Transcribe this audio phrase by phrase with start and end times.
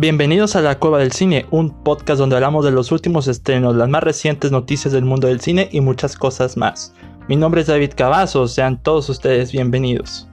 [0.00, 3.88] Bienvenidos a La Cueva del Cine, un podcast donde hablamos de los últimos estrenos, las
[3.88, 6.94] más recientes noticias del mundo del cine y muchas cosas más.
[7.28, 10.28] Mi nombre es David Cavazos, sean todos ustedes bienvenidos.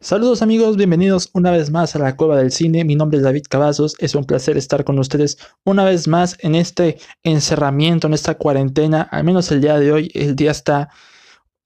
[0.00, 2.82] Saludos amigos, bienvenidos una vez más a la Cueva del Cine.
[2.82, 6.54] Mi nombre es David Cavazos, es un placer estar con ustedes una vez más en
[6.54, 9.02] este encerramiento, en esta cuarentena.
[9.02, 10.88] Al menos el día de hoy, el día está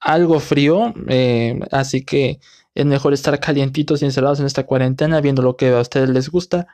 [0.01, 2.39] algo frío, eh, así que
[2.73, 6.29] es mejor estar calientitos y encerrados en esta cuarentena, viendo lo que a ustedes les
[6.29, 6.67] gusta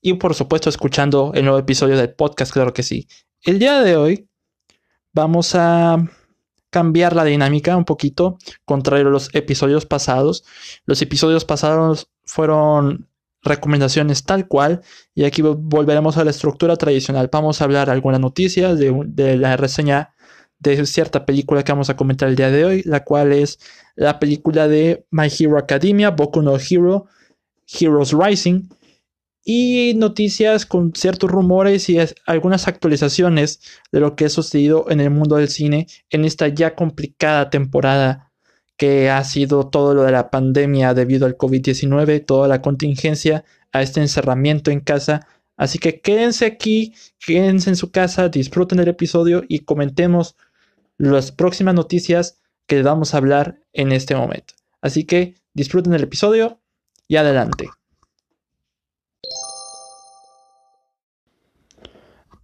[0.00, 3.08] y por supuesto escuchando el nuevo episodio del podcast, claro que sí.
[3.42, 4.28] El día de hoy
[5.12, 5.98] vamos a
[6.70, 10.44] cambiar la dinámica un poquito, contrario a los episodios pasados.
[10.84, 13.08] Los episodios pasados fueron
[13.42, 14.82] recomendaciones tal cual
[15.14, 17.28] y aquí volveremos a la estructura tradicional.
[17.32, 20.14] Vamos a hablar algunas noticias de, de la reseña
[20.58, 23.58] de cierta película que vamos a comentar el día de hoy, la cual es
[23.94, 27.06] la película de My Hero Academia, Boku no Hero,
[27.66, 28.68] Heroes Rising,
[29.48, 33.60] y noticias con ciertos rumores y algunas actualizaciones
[33.92, 38.32] de lo que ha sucedido en el mundo del cine en esta ya complicada temporada
[38.76, 43.82] que ha sido todo lo de la pandemia debido al COVID-19, toda la contingencia a
[43.82, 45.28] este encerramiento en casa.
[45.56, 46.92] Así que quédense aquí,
[47.24, 50.36] quédense en su casa, disfruten el episodio y comentemos
[50.98, 54.54] las próximas noticias que vamos a hablar en este momento.
[54.80, 56.60] Así que disfruten el episodio
[57.08, 57.68] y adelante.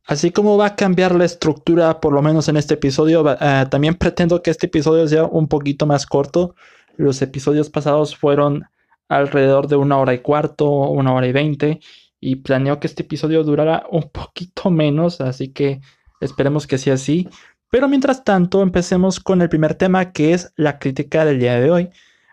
[0.04, 3.94] Así como va a cambiar la estructura, por lo menos en este episodio, eh, también
[3.94, 6.54] pretendo que este episodio sea un poquito más corto.
[6.96, 8.64] Los episodios pasados fueron
[9.08, 11.80] alrededor de una hora y cuarto, una hora y veinte,
[12.20, 15.80] y planeo que este episodio durara un poquito menos, así que
[16.20, 17.28] esperemos que sea así.
[17.72, 21.70] Pero mientras tanto, empecemos con el primer tema que es la crítica del día de
[21.70, 21.90] hoy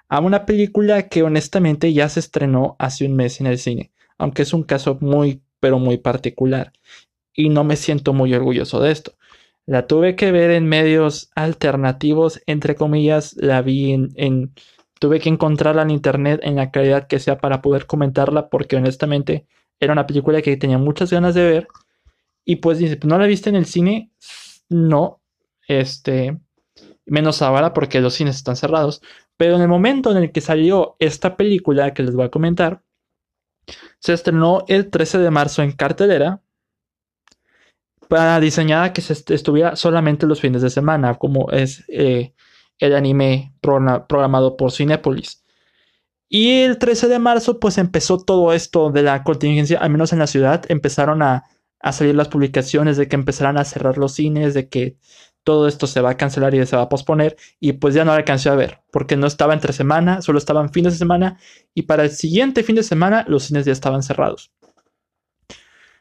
[0.09, 4.41] a una película que honestamente ya se estrenó hace un mes en el cine, aunque
[4.41, 6.73] es un caso muy, pero muy particular.
[7.33, 9.13] Y no me siento muy orgulloso de esto.
[9.65, 14.53] La tuve que ver en medios alternativos, entre comillas, la vi en,
[14.99, 19.47] tuve que encontrarla en internet en la calidad que sea para poder comentarla, porque honestamente
[19.79, 21.67] era una película que tenía muchas ganas de ver.
[22.43, 24.11] Y pues dice, ¿no la viste en el cine?
[24.67, 25.18] No,
[25.69, 26.37] este,
[27.05, 29.01] menos ahora porque los cines están cerrados.
[29.37, 32.83] Pero en el momento en el que salió esta película que les voy a comentar,
[33.99, 36.41] se estrenó el 13 de marzo en cartelera.
[38.09, 42.33] Para diseñada que se estuviera solamente los fines de semana, como es eh,
[42.79, 45.43] el anime programado por Cinepolis.
[46.27, 50.19] Y el 13 de marzo, pues empezó todo esto de la contingencia, al menos en
[50.19, 51.43] la ciudad, empezaron a,
[51.79, 54.97] a salir las publicaciones de que empezarán a cerrar los cines, de que
[55.43, 58.11] todo esto se va a cancelar y se va a posponer y pues ya no
[58.11, 61.39] la alcancé a ver porque no estaba entre semana, solo estaban fines de semana
[61.73, 64.51] y para el siguiente fin de semana los cines ya estaban cerrados.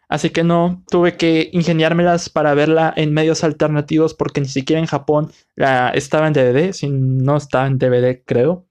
[0.08, 4.86] Así que no, tuve que ingeniármelas para verla en medios alternativos porque ni siquiera en
[4.86, 8.66] Japón la estaba en DVD, si no estaba en DVD creo.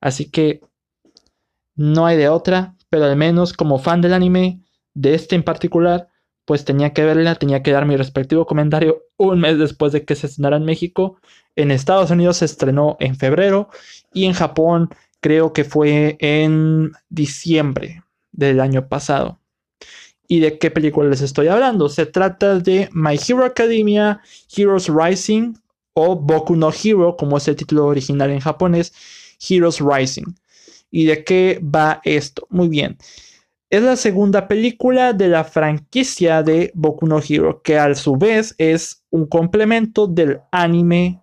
[0.00, 0.62] Así que
[1.76, 4.62] no hay de otra, pero al menos como fan del anime,
[4.94, 6.08] de este en particular,
[6.50, 10.16] pues tenía que verla, tenía que dar mi respectivo comentario un mes después de que
[10.16, 11.20] se estrenara en México.
[11.54, 13.68] En Estados Unidos se estrenó en febrero
[14.12, 14.90] y en Japón
[15.20, 18.02] creo que fue en diciembre
[18.32, 19.38] del año pasado.
[20.26, 21.88] ¿Y de qué película les estoy hablando?
[21.88, 24.20] Se trata de My Hero Academia,
[24.52, 25.54] Heroes Rising
[25.92, 28.92] o Boku no Hero, como es el título original en japonés,
[29.48, 30.34] Heroes Rising.
[30.90, 32.48] ¿Y de qué va esto?
[32.50, 32.98] Muy bien.
[33.70, 38.56] Es la segunda película de la franquicia de Boku no Hero, que a su vez
[38.58, 41.22] es un complemento del anime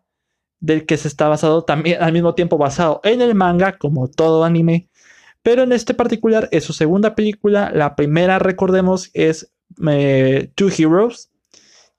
[0.61, 4.45] del que se está basado también al mismo tiempo basado en el manga, como todo
[4.45, 4.87] anime.
[5.43, 7.69] Pero en este particular es su segunda película.
[7.73, 9.51] La primera, recordemos, es
[9.85, 11.29] eh, Two Heroes,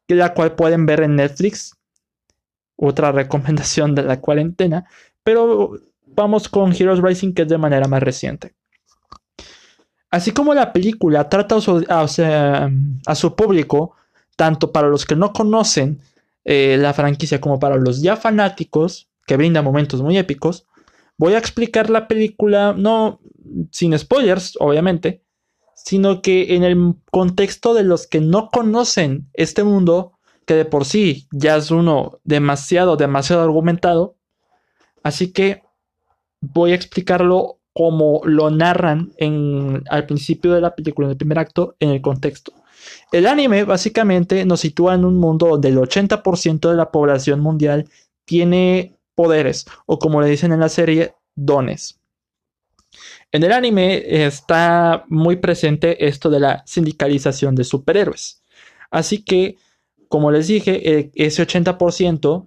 [0.08, 1.76] la cual pueden ver en Netflix.
[2.76, 4.86] Otra recomendación de la cuarentena.
[5.22, 8.54] Pero vamos con Heroes Rising, que es de manera más reciente.
[10.10, 13.94] Así como la película trata a su, público,
[14.36, 16.00] tanto para los que no conocen
[16.44, 20.66] eh, la franquicia como para los ya fanáticos, que brinda momentos muy épicos,
[21.18, 23.20] voy a explicar la película, no
[23.70, 25.22] sin spoilers, obviamente,
[25.74, 30.86] sino que en el contexto de los que no conocen este mundo, que de por
[30.86, 34.16] sí ya es uno demasiado, demasiado argumentado.
[35.02, 35.62] Así que
[36.40, 39.12] voy a explicarlo como lo narran
[39.88, 42.52] al principio de la película, en el primer acto, en el contexto.
[43.12, 47.88] El anime básicamente nos sitúa en un mundo donde el 80% de la población mundial
[48.24, 52.00] tiene poderes, o como le dicen en la serie, dones.
[53.30, 58.42] En el anime está muy presente esto de la sindicalización de superhéroes.
[58.90, 59.56] Así que,
[60.08, 62.44] como les dije, e, ese 80%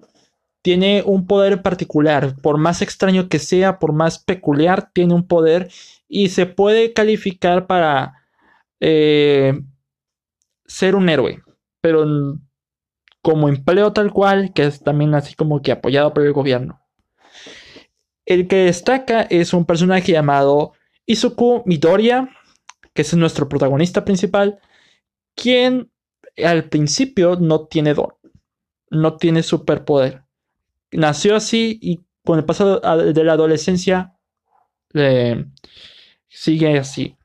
[0.62, 2.36] tiene un poder particular.
[2.42, 5.70] Por más extraño que sea, por más peculiar, tiene un poder
[6.08, 8.16] y se puede calificar para
[8.80, 9.60] eh,
[10.66, 11.42] ser un héroe.
[11.82, 12.06] Pero
[13.22, 16.82] como empleo tal cual, que es también así como que apoyado por el gobierno.
[18.26, 20.74] El que destaca es un personaje llamado
[21.06, 22.30] Izuku Midoriya,
[22.94, 24.60] que es nuestro protagonista principal,
[25.36, 25.92] quien
[26.44, 28.14] al principio no tiene don,
[28.90, 30.24] no tiene superpoder.
[30.92, 34.16] Nació así y con el paso de la adolescencia
[36.28, 37.18] sigue así.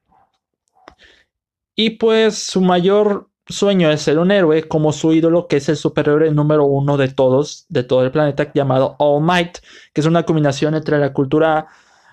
[1.75, 5.77] Y pues su mayor sueño es ser un héroe como su ídolo, que es el
[5.77, 9.59] superhéroe número uno de todos, de todo el planeta, llamado All Might,
[9.93, 11.67] que es una combinación entre la cultura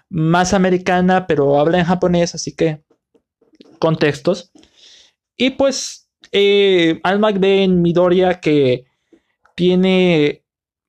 [0.09, 2.83] más americana, pero habla en japonés, así que
[3.79, 4.51] contextos.
[5.35, 8.85] Y pues eh, Almac ve en Midoriya que
[9.55, 10.42] tiene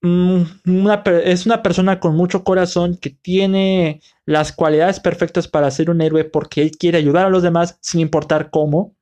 [0.04, 6.02] una, es una persona con mucho corazón que tiene las cualidades perfectas para ser un
[6.02, 8.94] héroe porque él quiere ayudar a los demás sin importar cómo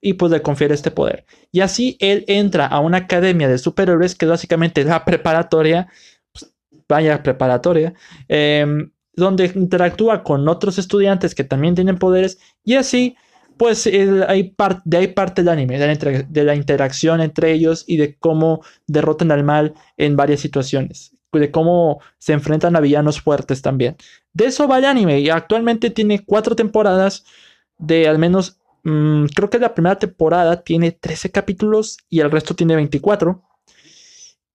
[0.00, 1.24] y pues le confiere este poder.
[1.52, 5.88] Y así él entra a una academia de superhéroes que es básicamente la preparatoria,
[6.32, 6.52] pues,
[6.88, 7.94] vaya preparatoria,
[8.28, 13.16] em, donde interactúa con otros estudiantes que también tienen poderes y así
[13.56, 14.54] pues hay
[14.84, 18.62] de ahí parte del anime, de la, de la, interacción entre ellos y de cómo
[18.86, 23.96] derrotan al mal en varias situaciones, de cómo se enfrentan a villanos fuertes también.
[24.32, 27.24] De eso va el anime y actualmente tiene cuatro temporadas
[27.78, 32.54] de al menos Mm, creo que la primera temporada tiene 13 capítulos y el resto
[32.54, 33.42] tiene 24.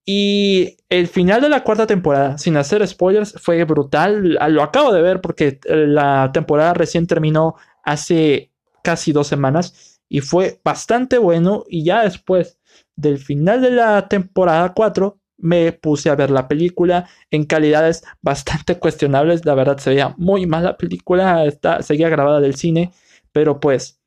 [0.06, 4.38] Y el final de la cuarta temporada, sin hacer spoilers, fue brutal.
[4.50, 8.52] Lo acabo de ver porque eh, la temporada recién terminó hace
[8.88, 11.66] casi dos semanas y fue bastante bueno.
[11.68, 12.58] Y ya después
[12.96, 18.80] del final de la temporada 4 me puse a ver la película en calidades bastante
[18.80, 19.46] cuestionables.
[19.46, 22.92] La verdad se veía muy mal la película, está, seguía grabada del cine,
[23.34, 23.98] pero pues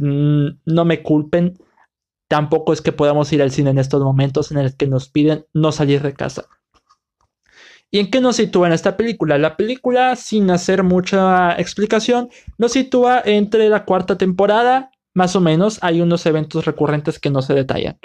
[0.00, 1.58] Mm, no me culpen.
[2.28, 5.46] Tampoco es que podamos ir al cine en estos momentos en los que nos piden
[5.52, 6.46] no salir de casa.
[7.92, 9.36] ¿Y en qué nos sitúa en esta película?
[9.36, 15.78] La película, sin hacer mucha explicación, nos sitúa entre la cuarta temporada, más o menos.
[15.82, 17.98] Hay unos eventos recurrentes que no se detallan.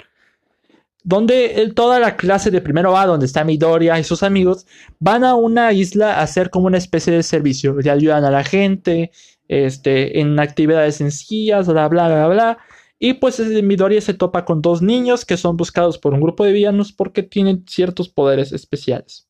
[1.04, 4.66] Donde toda la clase de primero A, donde está Midoriya y sus amigos,
[4.98, 7.76] van a una isla a hacer como una especie de servicio.
[7.80, 9.12] Le ayudan a la gente,
[9.46, 12.58] este, en actividades sencillas, bla, bla, bla, bla.
[12.98, 16.52] Y pues Midoriya se topa con dos niños que son buscados por un grupo de
[16.52, 19.25] villanos porque tienen ciertos poderes especiales.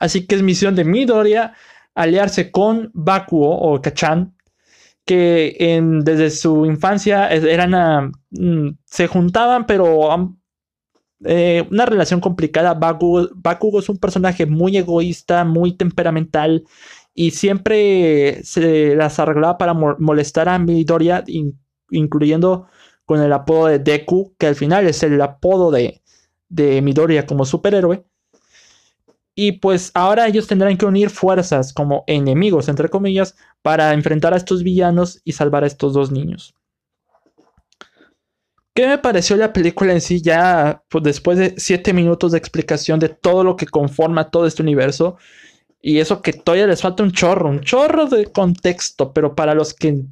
[0.00, 1.54] Así que es misión de Midoriya
[1.94, 4.34] aliarse con Bakuo o Kachan,
[5.04, 10.34] que desde su infancia eran, mm, se juntaban, pero
[11.24, 12.74] eh, una relación complicada.
[12.74, 16.64] Bakugo, Bakugo es un personaje muy egoísta, muy temperamental
[17.14, 21.24] y siempre se las arreglaba para molestar a Midoriya,
[21.90, 22.66] incluyendo
[23.04, 26.02] con el apodo de Deku, que al final es el apodo de,
[26.48, 28.04] de Midoriya como superhéroe.
[29.42, 34.36] Y pues ahora ellos tendrán que unir fuerzas como enemigos, entre comillas, para enfrentar a
[34.36, 36.54] estos villanos y salvar a estos dos niños.
[38.74, 43.00] ¿Qué me pareció la película en sí ya pues, después de siete minutos de explicación
[43.00, 45.16] de todo lo que conforma todo este universo?
[45.80, 49.72] Y eso que todavía les falta un chorro, un chorro de contexto, pero para los
[49.72, 50.04] que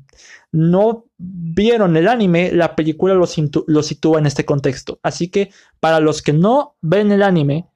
[0.52, 4.98] no vieron el anime, la película lo, sitúa en este contexto.
[5.02, 7.68] Así que para los que no ven el anime,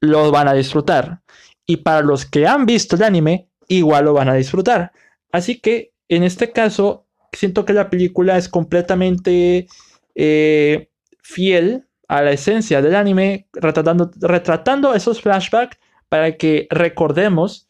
[0.00, 1.22] lo van a disfrutar.
[1.66, 4.92] Y para los que han visto el anime, igual lo van a disfrutar.
[5.32, 9.66] Así que en este caso, siento que la película es completamente
[10.14, 10.90] eh,
[11.22, 17.68] fiel a la esencia del anime, retratando, retratando esos flashbacks para que recordemos,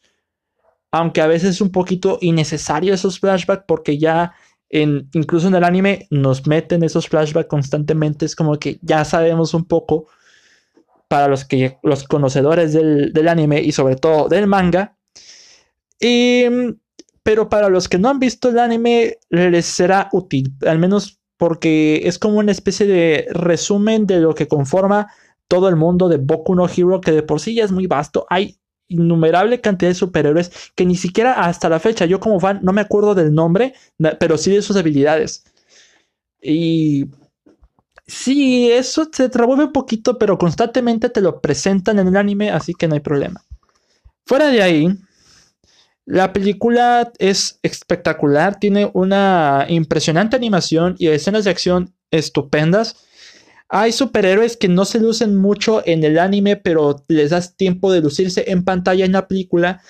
[0.93, 4.35] aunque a veces es un poquito innecesario esos flashbacks porque ya
[4.69, 9.55] en, incluso en el anime nos meten esos flashbacks constantemente, es como que ya sabemos
[9.55, 10.09] un poco
[11.09, 14.97] para los que los conocedores del, del anime y sobre todo del manga.
[16.01, 16.45] Y,
[17.23, 22.03] pero para los que no han visto el anime les será útil, al menos porque
[22.05, 25.09] es como una especie de resumen de lo que conforma
[25.49, 28.27] todo el mundo de Boku no Hero, que de por sí ya es muy vasto.
[28.31, 28.59] Hay
[28.89, 32.81] innumerable cantidad de superhéroes que ni siquiera hasta la fecha, yo como fan no me
[32.81, 33.75] acuerdo del nombre,
[34.19, 35.45] pero sí de sus habilidades.
[36.41, 37.07] Y
[38.07, 42.75] sí, eso se revuelve un poquito, pero constantemente te lo presentan en el anime, así
[42.75, 43.45] que no hay problema.
[44.25, 44.89] Fuera de ahí,
[46.05, 53.05] la película es espectacular, tiene una impresionante animación y escenas de acción estupendas.
[53.69, 58.01] Hay superhéroes que no se lucen mucho en el anime, pero les das tiempo de
[58.01, 59.83] lucirse en pantalla en la película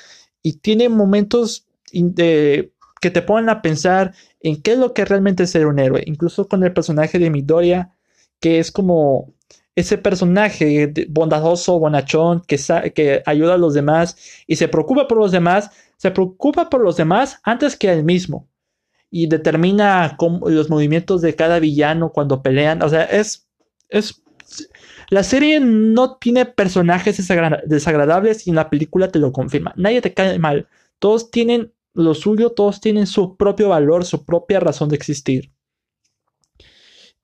[0.43, 5.51] y tiene momentos que te ponen a pensar en qué es lo que realmente es
[5.51, 6.03] ser un héroe.
[6.07, 7.96] Incluso con el personaje de Midoriya,
[8.41, 9.35] que es como
[9.77, 14.17] ese personaje bondadoso, bonachón, que, ayuda a los demás
[14.47, 18.49] y se preocupa por los demás, se preocupa por los demás antes que él mismo.
[19.11, 20.17] Y determina
[20.47, 22.83] los movimientos de cada villano cuando pelean.
[22.83, 23.49] O sea, es,
[23.89, 24.23] es.
[25.09, 27.17] La serie no tiene personajes
[27.67, 29.73] desagradables y en la película te lo confirma.
[29.77, 30.69] Nadie te cae mal.
[30.99, 35.53] Todos tienen lo suyo, todos tienen su propio valor, su propia razón de existir.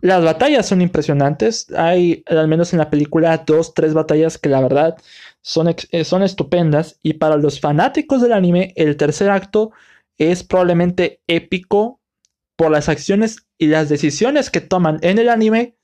[0.03, 1.69] Las batallas son impresionantes.
[1.77, 4.97] Hay, al menos en la película, dos, tres batallas que la verdad
[5.43, 6.99] son, eh, son estupendas.
[7.05, 9.71] Y para los fanáticos del anime, el tercer acto
[10.19, 12.01] es probablemente épico
[12.57, 15.77] por las acciones y las decisiones que toman en el anime.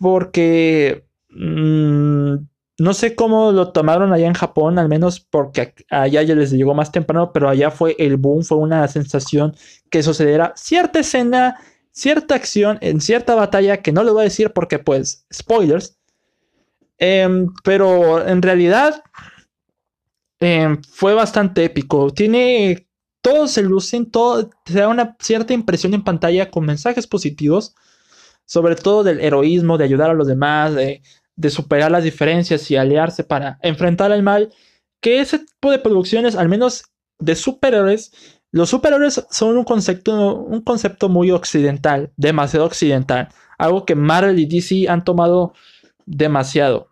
[0.00, 2.34] Porque mm,
[2.80, 6.74] no sé cómo lo tomaron allá en Japón, al menos porque allá ya les llegó
[6.74, 9.54] más temprano, pero allá fue el boom, fue una sensación
[9.88, 11.60] que sucediera cierta escena
[11.92, 15.98] cierta acción en cierta batalla que no le voy a decir porque pues spoilers.
[16.98, 19.02] Em, pero en realidad
[20.40, 22.10] em, fue bastante épico.
[22.12, 22.86] Tiene
[23.22, 27.74] todos se lucen, todo te da una cierta impresión en pantalla con mensajes positivos,
[28.46, 31.02] sobre todo del heroísmo, de ayudar a los demás, de,
[31.36, 34.52] de superar las diferencias y aliarse para enfrentar al mal.
[35.00, 36.84] Que ese tipo de producciones, al menos
[37.18, 38.12] de superhéroes,
[38.52, 43.28] los superhéroes son un concepto, un concepto muy occidental, demasiado occidental,
[43.58, 45.52] algo que Marvel y DC han tomado
[46.04, 46.88] demasiado.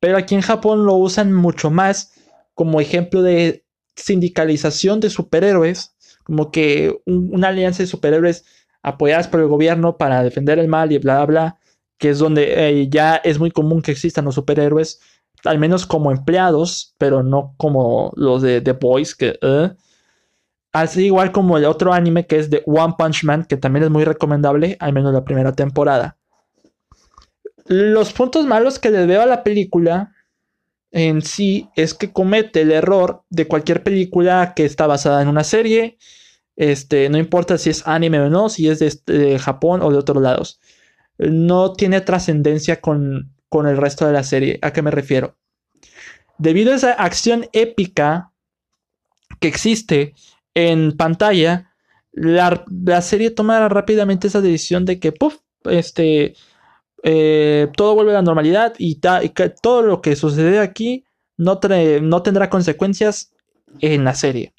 [0.00, 2.14] Pero aquí en Japón lo usan mucho más
[2.54, 8.44] como ejemplo de sindicalización de superhéroes, como que una alianza de superhéroes
[8.82, 11.58] apoyadas por el gobierno para defender el mal y bla, bla, bla,
[11.98, 15.00] que es donde eh, ya es muy común que existan los superhéroes,
[15.44, 19.38] al menos como empleados, pero no como los de The Boys, que...
[19.40, 19.70] Eh,
[20.72, 23.90] Así igual como el otro anime que es de One Punch Man, que también es
[23.90, 26.18] muy recomendable, al menos la primera temporada.
[27.66, 30.12] Los puntos malos que le veo a la película
[30.90, 35.44] en sí es que comete el error de cualquier película que está basada en una
[35.44, 35.98] serie.
[36.56, 39.98] Este, no importa si es anime o no, si es de, este, Japón o de
[39.98, 40.60] otros lados.
[41.18, 44.58] No tiene trascendencia con, con el resto de la serie.
[44.62, 45.36] ¿A qué me refiero?
[46.38, 48.32] Debido a esa acción épica
[49.40, 50.14] que existe
[50.58, 51.70] en pantalla,
[52.12, 56.34] la, serie toma rápidamente esa decisión de que, puff, este,
[57.04, 58.96] eh, todo vuelve a la normalidad y,
[59.62, 61.04] todo lo que sucede aquí
[61.36, 61.60] no,
[62.02, 63.32] no tendrá consecuencias
[63.80, 64.52] en la serie.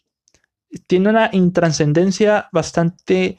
[0.87, 3.37] Tiene una intranscendencia bastante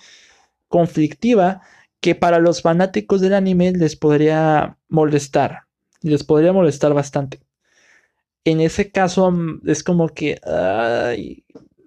[0.68, 1.62] conflictiva
[2.00, 5.62] que para los fanáticos del anime les podría molestar.
[6.02, 7.40] Les podría molestar bastante.
[8.44, 9.32] En ese caso
[9.64, 10.40] es como que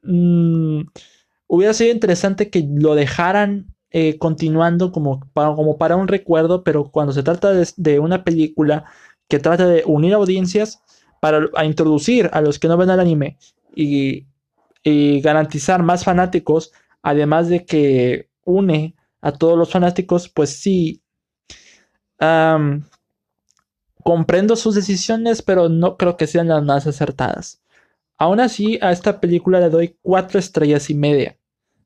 [0.04, 0.82] Mm,
[1.48, 7.24] hubiera sido interesante que lo dejaran eh, continuando como para, un recuerdo, pero cuando se
[7.24, 8.86] trata de, una película
[9.30, 10.82] que trata de unir audiencias
[11.22, 13.38] para introducir a los que no ven el anime
[13.76, 14.26] y,
[15.22, 21.02] garantizar más fanáticos, además de que une a todos los fanáticos, pues sí.
[24.04, 27.63] comprendo sus decisiones, pero no creo que sean las más acertadas.
[28.24, 31.38] Aún así, a esta película le doy 4 estrellas y media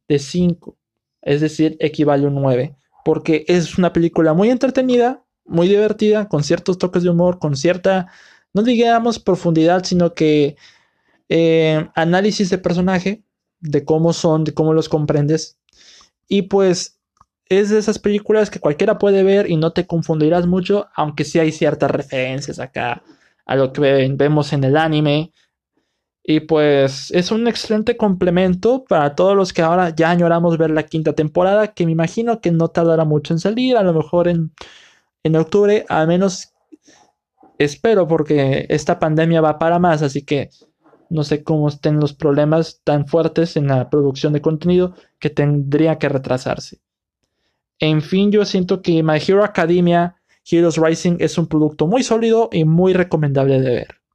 [0.07, 0.77] de 5,
[1.23, 6.43] es decir, equivale a un 9, porque es una película muy entretenida, muy divertida, con
[6.43, 8.11] ciertos toques de humor, con cierta,
[8.53, 10.57] no digamos profundidad, sino que
[11.27, 13.23] eh, análisis de personaje,
[13.59, 15.57] de cómo son, de cómo los comprendes.
[16.27, 16.99] Y pues
[17.45, 21.39] es de esas películas que cualquiera puede ver y no te confundirás mucho, aunque sí
[21.39, 23.01] hay ciertas referencias acá
[23.43, 25.31] a lo que vemos en el anime,
[26.29, 30.83] y pues es un excelente complemento para todos los que ahora ya añoramos ver la
[30.83, 34.51] quinta temporada, que me imagino que no tardará mucho en salir, a lo mejor en,
[35.23, 36.53] en octubre, al menos
[37.57, 40.49] espero, porque esta pandemia va para más, así que
[41.09, 45.97] no sé cómo estén los problemas tan fuertes en la producción de contenido que tendría
[45.97, 46.81] que retrasarse.
[47.79, 50.17] En fin, yo siento que My Hero Academia
[50.51, 54.06] Heroes Rising es un producto muy sólido y muy recomendable de ver.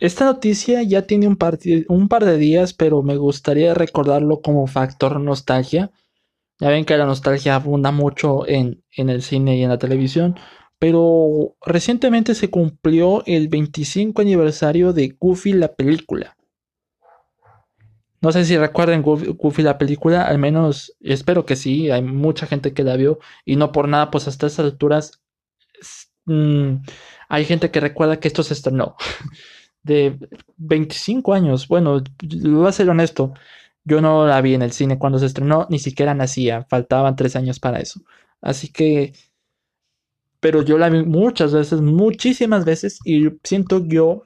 [0.00, 5.90] Esta noticia ya tiene un par, de días, pero me gustaría recordarlo como factor nostalgia.
[6.60, 10.36] Ya ven que la nostalgia abunda mucho en, en el cine y en la televisión.
[10.78, 16.36] Pero recientemente se cumplió el 25 aniversario de Goofy la película.
[18.24, 22.72] No sé si recuerden Goofy, la película, al menos espero que sí, hay mucha gente
[22.72, 25.22] que la vio y no por nada, pues hasta estas alturas
[26.24, 26.76] mm,
[27.28, 28.96] hay gente que recuerda que esto se estrenó.
[29.84, 30.18] De
[30.56, 33.34] 25 años, bueno, voy a ser honesto,
[33.84, 37.36] yo no la vi en el cine cuando se estrenó, ni siquiera nacía, faltaban tres
[37.36, 38.00] años para eso.
[38.40, 39.12] Así que,
[40.40, 44.24] pero yo la vi muchas veces, muchísimas veces, y siento yo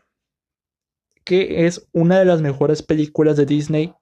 [1.25, 3.95] que es una de las mejores películas de Disney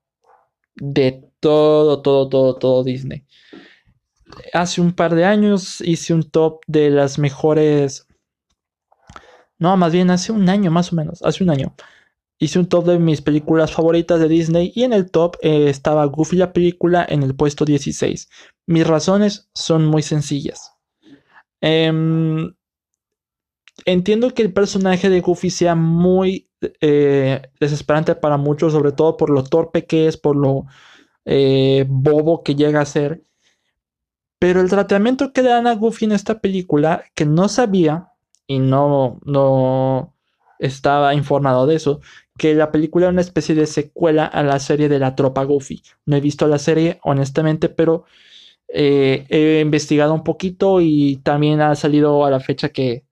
[0.77, 3.25] de todo, todo, todo, todo Disney.
[4.53, 8.06] Hace un par de años hice un top de las mejores.
[9.59, 11.23] No, más bien hace un año, más o menos.
[11.23, 11.75] Hace un año.
[12.39, 16.05] Hice un top de mis películas favoritas de Disney y en el top eh, estaba
[16.05, 18.29] Goofy la película en el puesto 16.
[18.67, 20.73] Mis razones son muy sencillas.
[21.63, 22.55] Em,
[23.87, 29.31] entiendo que el personaje de Goofy sea muy eh, desesperante para muchos, sobre todo por
[29.31, 30.67] lo torpe que es, por lo
[31.25, 33.25] eh, bobo que llega a ser.
[34.39, 38.13] Pero el tratamiento que le dan a Goofy en esta película, que no sabía
[38.47, 40.15] y no, no
[40.59, 42.01] estaba informado de eso,
[42.39, 45.83] que la película era una especie de secuela a la serie de la tropa Goofy.
[46.05, 48.05] No he visto la serie, honestamente, pero
[48.69, 53.05] eh, he investigado un poquito y también ha salido a la fecha que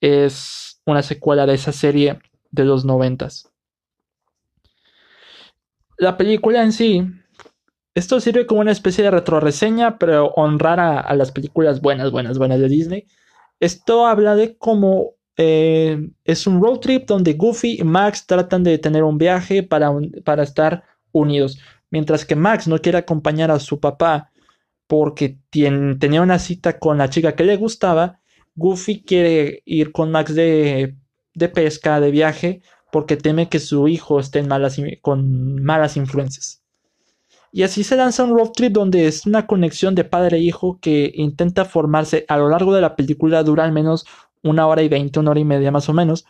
[0.00, 2.18] es una secuela de esa serie
[2.50, 3.50] de los noventas.
[5.98, 7.02] La película en sí,
[7.94, 12.60] esto sirve como una especie de retroreseña, pero honrar a, las películas buenas, buenas, buenas
[12.60, 13.06] de Disney.
[13.60, 18.78] Esto habla de cómo eh, es un road trip donde Goofy y Max tratan de
[18.78, 19.92] tener un viaje para,
[20.24, 21.58] para estar unidos.
[21.90, 24.30] Mientras que Max no quiere acompañar a su papá
[24.86, 28.20] porque tenía una cita con la chica que le gustaba,
[28.54, 30.96] Goofy quiere ir con Max de
[31.36, 36.62] de pesca, de viaje, porque teme que su hijo esté malas, con malas influencias.
[37.56, 40.78] Y así se lanza un road trip donde es una conexión de padre e hijo
[40.78, 44.04] que intenta formarse a lo largo de la película, dura al menos
[44.42, 46.26] una hora y veinte, una hora y media más o menos.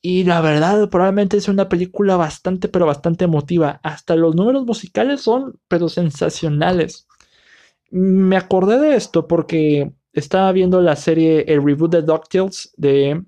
[0.00, 3.78] Y la verdad, probablemente es una película bastante, pero bastante emotiva.
[3.84, 7.06] Hasta los números musicales son, pero sensacionales.
[7.92, 13.24] Me acordé de esto porque estaba viendo la serie, el reboot de DuckTales de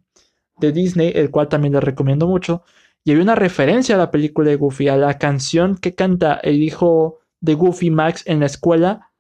[0.59, 2.65] de Disney, el cual también le recomiendo mucho.
[3.05, 6.63] Y había una referencia a la película de Goofy, a la canción que canta el
[6.63, 9.11] hijo de Goofy Max en la escuela.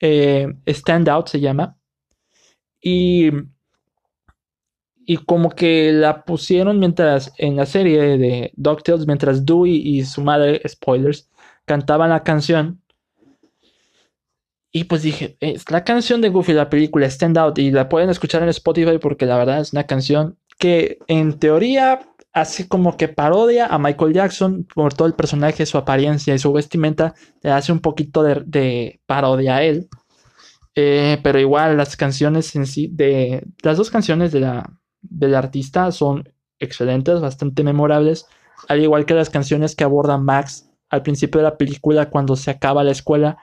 [0.00, 1.76] Eh, Stand Out se llama.
[2.80, 3.30] Y,
[5.04, 10.22] y como que la pusieron mientras en la serie de DuckTales, mientras Dewey y su
[10.22, 11.28] madre, spoilers,
[11.66, 12.80] cantaban la canción.
[14.72, 18.08] Y pues dije, es la canción de Goofy, la película Stand Out, y la pueden
[18.08, 22.00] escuchar en Spotify porque la verdad es una canción que en teoría
[22.34, 26.52] hace como que parodia a Michael Jackson por todo el personaje, su apariencia y su
[26.52, 29.88] vestimenta, le hace un poquito de, parodia a él.
[30.74, 34.68] Eh, pero igual las canciones en sí, de las dos canciones de la,
[35.00, 38.26] del artista son excelentes, bastante memorables,
[38.66, 42.50] al igual que las canciones que aborda Max al principio de la película cuando se
[42.50, 43.38] acaba la escuela,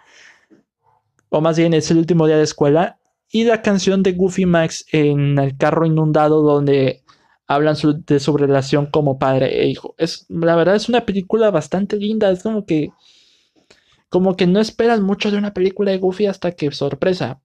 [1.29, 2.99] o más bien es el último día de escuela,
[3.29, 7.00] y la canción de Goofy Max en el carro inundado donde
[7.53, 9.93] hablan de su relación como padre e hijo.
[9.97, 12.91] Es, la verdad es una película bastante linda, es como que
[14.09, 17.41] como que no esperas mucho de una película de Goofy hasta que sorpresa.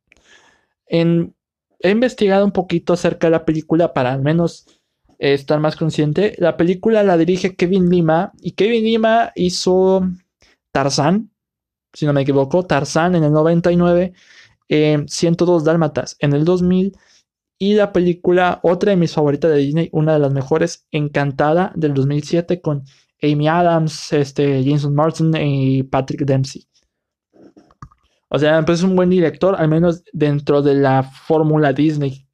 [0.88, 4.66] He investigado un poquito acerca de la película para al menos
[5.18, 6.34] estar más consciente.
[6.38, 10.02] La película la dirige Kevin Lima y Kevin Lima hizo
[10.72, 11.30] Tarzán,
[11.92, 14.12] si no me equivoco, Tarzán en el 99
[14.68, 16.96] 102 Dálmatas en el 2000
[17.58, 21.94] y la película, otra de mis favoritas de Disney, una de las mejores, Encantada del
[21.94, 22.84] 2007 con
[23.22, 26.66] Amy Adams, este, Jason Martin y Patrick Dempsey.
[28.28, 32.26] O sea, pues es un buen director, al menos dentro de la fórmula Disney,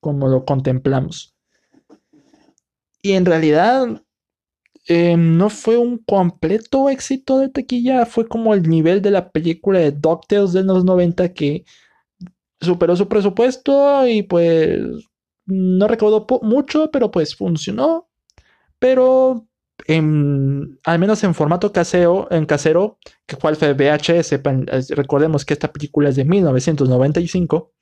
[0.00, 1.34] como lo contemplamos.
[3.02, 4.04] Y en realidad,
[4.86, 9.78] Em, no fue un completo éxito de taquilla, fue como el nivel de la película
[9.78, 11.64] de DuckTales de los 90 que
[12.64, 14.80] superó su presupuesto y pues
[15.46, 18.08] no recaudó mucho, pero pues funcionó.
[18.78, 19.46] Pero
[19.88, 24.40] al menos en formato casero, en casero, que cual fue VHS,
[24.90, 27.72] recordemos que esta película es de 1995,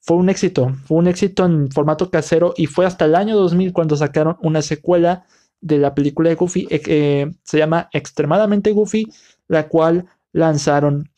[0.00, 3.72] fue un éxito, fue un éxito en formato casero y fue hasta el año 2000
[3.72, 5.26] cuando sacaron una secuela
[5.60, 9.06] de la película de Goofy eh, se llama Extremadamente Goofy,
[9.46, 11.08] la cual lanzaron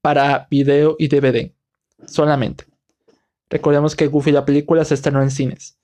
[0.00, 1.57] para video y DVD
[2.06, 2.64] solamente.
[3.50, 5.78] Recordemos que Goofy la película se estrenó en cines.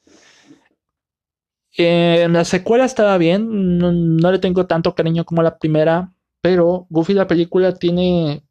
[1.77, 7.27] La secuela estaba bien, no, le tengo tanto cariño como la primera, pero Goofy la
[7.27, 8.45] película tiene...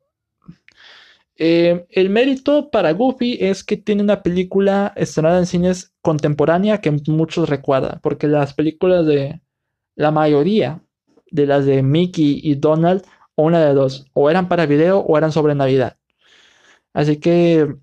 [1.36, 6.92] Eh, el mérito para Goofy es que tiene una película estrenada en cines contemporánea que
[6.92, 9.42] muchos recuerdan, porque las películas de
[9.96, 10.82] la mayoría
[11.32, 13.04] de las de Mickey y Donald,
[13.36, 15.98] o una de dos, o eran para video o eran sobre Navidad.
[16.94, 17.76] Así que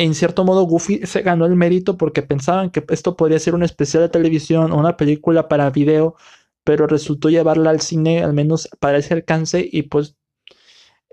[0.00, 3.62] en cierto modo Goofy se ganó el mérito porque pensaban que esto podría ser un
[3.62, 6.16] especial de televisión o una película para video,
[6.64, 10.16] pero resultó llevarla al cine al menos para ese alcance y pues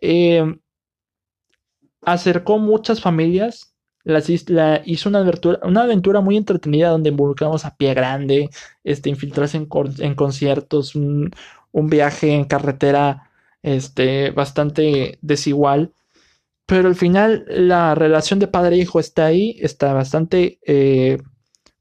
[0.01, 0.57] eh,
[2.01, 3.73] acercó muchas familias.
[4.03, 4.21] La,
[4.85, 8.49] hizo una aventura, una aventura muy entretenida donde involucramos a pie grande,
[8.85, 9.67] este, infiltrarse en,
[9.99, 11.31] en conciertos, un,
[11.73, 13.29] un, viaje en carretera
[13.63, 15.93] este, bastante desigual
[16.67, 21.17] pero al final la relación de padre e está ahí, está bastante eh,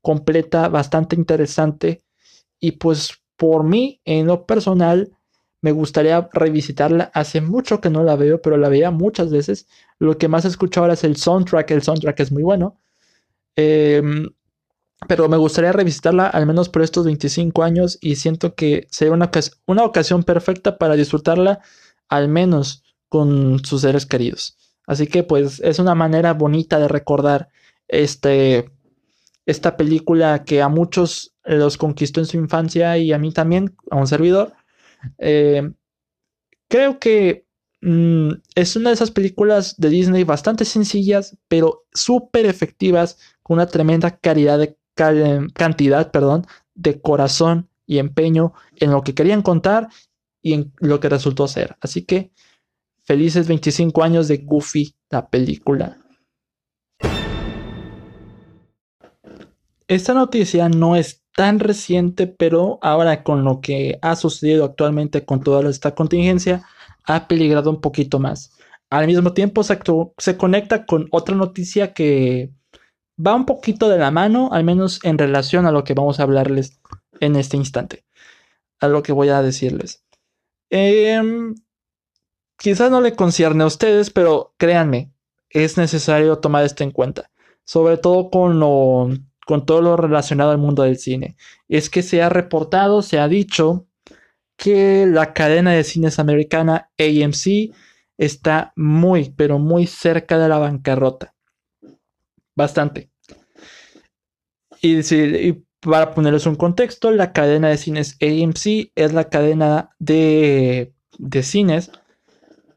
[0.00, 2.04] completa, bastante interesante.
[2.60, 5.10] Y pues por mí, en lo personal,
[5.60, 7.10] me gustaría revisitarla.
[7.14, 9.66] Hace mucho que no la veo, pero la veía muchas veces.
[9.98, 11.68] Lo que más escucho ahora es el soundtrack.
[11.72, 12.78] El soundtrack es muy bueno.
[13.56, 14.28] Em,
[15.08, 19.30] pero me gustaría revisitarla al menos por estos 25 años y siento que sería una,
[19.66, 21.60] una ocasión perfecta para disfrutarla
[22.08, 24.56] al menos con sus seres queridos.
[24.86, 27.48] Así que pues es una manera bonita de recordar
[27.88, 28.70] este,
[29.44, 33.96] esta película que a muchos los conquistó en su infancia y a mí también, a
[33.96, 34.54] un servidor.
[35.18, 35.72] Eh,
[36.68, 37.46] creo que
[37.82, 43.66] mm, es una de esas películas de Disney bastante sencillas, pero súper efectivas, con una
[43.66, 44.76] tremenda calidad de
[45.54, 49.88] cantidad, perdón, de corazón y empeño en lo que querían contar
[50.42, 51.76] y en lo que resultó ser.
[51.80, 52.32] Así que
[53.06, 55.96] Felices 25 años de Goofy, la película.
[59.86, 65.40] Esta noticia no es tan reciente, pero ahora con lo que ha sucedido actualmente con
[65.40, 66.66] toda esta contingencia,
[67.04, 68.50] ha peligrado un poquito más.
[68.90, 72.50] Al mismo tiempo se, conecta con otra noticia que
[73.24, 76.24] va un poquito de la mano, al menos en relación a lo que vamos a
[76.24, 76.80] hablarles
[77.20, 78.04] en este instante,
[78.80, 80.04] a lo que voy a decirles.
[80.70, 81.22] Eh,
[82.56, 85.12] quizás no le concierne a ustedes, pero créanme,
[85.50, 87.30] es necesario tomar esto en cuenta,
[87.64, 89.08] sobre todo con lo,
[89.46, 91.36] con todo lo relacionado al mundo del cine.
[91.68, 93.86] Es que se ha reportado, se ha dicho
[94.56, 97.74] que la cadena de cines americana AMC
[98.18, 101.34] está muy, pero muy cerca de la bancarrota.
[102.54, 103.10] Bastante.
[104.80, 110.94] Y, y para ponerles un contexto, la cadena de cines AMC es la cadena de,
[111.18, 111.90] de cines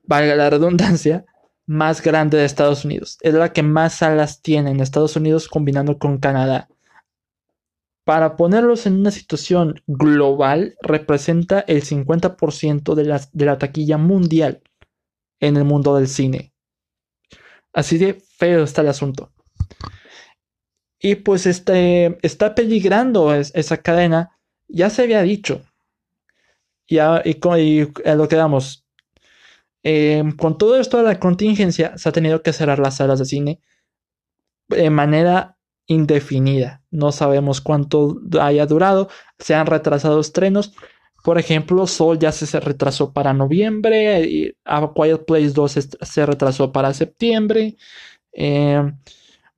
[0.10, 1.24] valga la redundancia,
[1.68, 3.20] más grande de Estados Unidos.
[3.22, 6.68] Es la que más salas tiene en Estados Unidos combinando con Canadá.
[8.04, 14.64] Para ponerlos en una situación global, representa el 50% de la, de la taquilla mundial
[15.40, 16.54] en el mundo del cine.
[17.72, 19.32] Así de feo está el asunto.
[21.00, 24.36] Y pues este, está peligrando esa cadena.
[24.68, 25.62] Ya se había dicho.
[26.88, 28.89] Ya, y, y a lo que damos,
[29.84, 33.26] Em, con todo esto de la contingencia, se ha tenido que cerrar las salas de
[33.26, 33.60] cine
[34.68, 36.84] de manera indefinida.
[36.92, 39.10] No sabemos cuánto haya durado.
[39.40, 40.74] Se han retrasado estrenos.
[41.24, 44.24] Por ejemplo, Soul ya se retrasó para noviembre.
[44.26, 47.76] Y A Quiet Place 2 se retrasó para septiembre.
[48.32, 48.98] Em,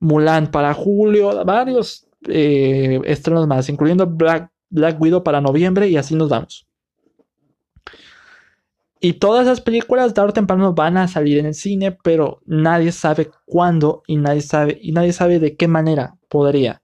[0.00, 1.44] Mulan para julio.
[1.44, 5.88] Varios eh, estrenos más, incluyendo Black, Black Widow para noviembre.
[5.88, 6.66] Y así nos vamos.
[9.04, 12.92] Y todas esas películas tarde o temprano van a salir en el cine, pero nadie
[12.92, 16.82] sabe cuándo y nadie sabe y nadie sabe de qué manera podría.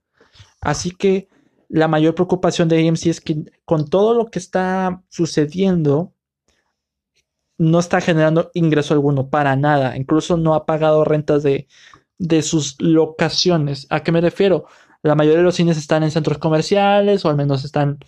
[0.59, 1.29] Así que
[1.69, 6.13] la mayor preocupación de AMC es que con todo lo que está sucediendo
[7.57, 9.95] no está generando ingreso alguno para nada.
[9.95, 11.69] Incluso no ha pagado rentas de,
[12.17, 13.87] de sus locaciones.
[13.89, 14.65] ¿A qué me refiero?
[15.03, 17.99] La mayoría de los cines están en centros comerciales o al menos están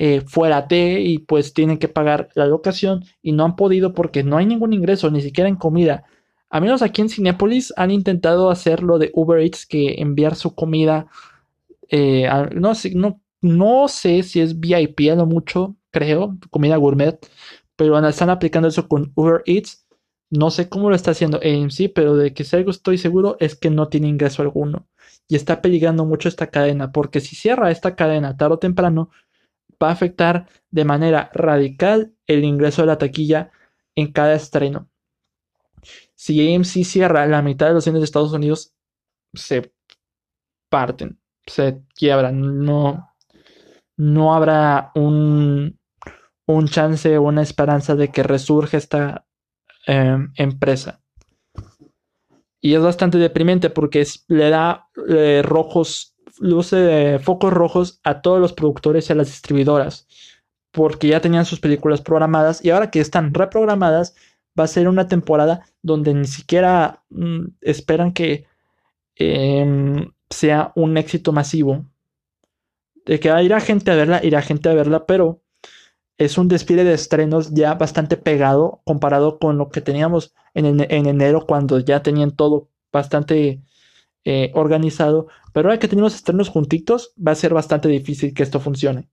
[0.00, 4.22] eh, fuera de y pues tienen que pagar la locación y no han podido porque
[4.22, 6.04] no hay ningún ingreso, ni siquiera en comida.
[6.50, 10.54] A menos aquí en Cinepolis han intentado hacer lo de Uber Eats, que enviar su
[10.54, 11.08] comida,
[11.88, 17.18] eh, no, sé, no, no sé si es VIP a lo mucho, creo, comida gourmet,
[17.74, 19.84] pero están aplicando eso con Uber Eats.
[20.30, 23.56] No sé cómo lo está haciendo AMC, pero de que si algo estoy seguro es
[23.56, 24.86] que no tiene ingreso alguno.
[25.26, 29.10] Y está peligrando mucho esta cadena, porque si cierra esta cadena tarde o temprano,
[29.82, 33.50] va a afectar de manera radical el ingreso de la taquilla
[33.94, 34.88] en cada estreno.
[36.14, 38.74] Si AMC cierra la mitad de los cines de Estados Unidos,
[39.34, 39.72] se
[40.68, 42.64] parten, se quiebran.
[42.64, 43.14] No,
[43.96, 45.78] no habrá un,
[46.46, 49.26] un chance o una esperanza de que resurja esta
[49.86, 51.00] em, empresa.
[52.60, 58.40] Y es bastante deprimente porque le da eh, rojos, luce de focos rojos a todos
[58.40, 60.06] los productores y a las distribuidoras.
[60.70, 64.14] Porque ya tenían sus películas programadas y ahora que están reprogramadas,
[64.58, 68.46] va a ser una temporada donde ni siquiera mm, esperan que
[69.16, 71.84] em, sea un éxito masivo.
[73.06, 75.42] De que irá gente a verla, irá gente a verla, pero
[76.18, 81.46] es un desfile de estrenos ya bastante pegado comparado con lo que teníamos en, enero
[81.46, 83.62] cuando ya tenían todo bastante
[84.30, 85.28] eh, organizado.
[85.54, 89.08] Pero ahora que tenemos estrenos juntitos, va a ser bastante difícil que esto funcione.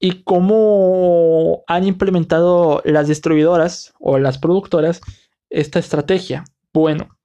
[0.00, 5.00] ¿Y cómo han implementado las distribuidoras o las productoras
[5.50, 6.42] esta estrategia?
[6.72, 7.16] Bueno,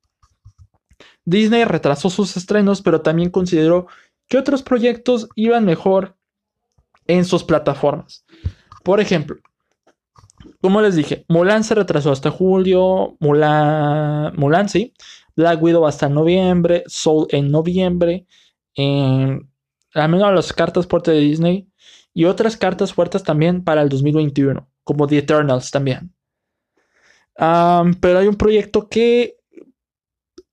[1.23, 3.87] Disney retrasó sus estrenos, pero también consideró
[4.27, 6.15] que otros proyectos iban mejor
[7.07, 8.23] en sus plataformas.
[8.83, 9.37] Por ejemplo,
[10.61, 14.93] como les dije, Mulan se retrasó hasta julio, Mulan, Mulan sí,
[15.35, 18.25] Black Widow hasta noviembre, Soul en noviembre,
[18.77, 21.69] al menos las cartas fuertes de Disney
[22.13, 26.13] y otras cartas fuertes también para el 2021, como The Eternals también.
[27.35, 29.37] pero hay un proyecto que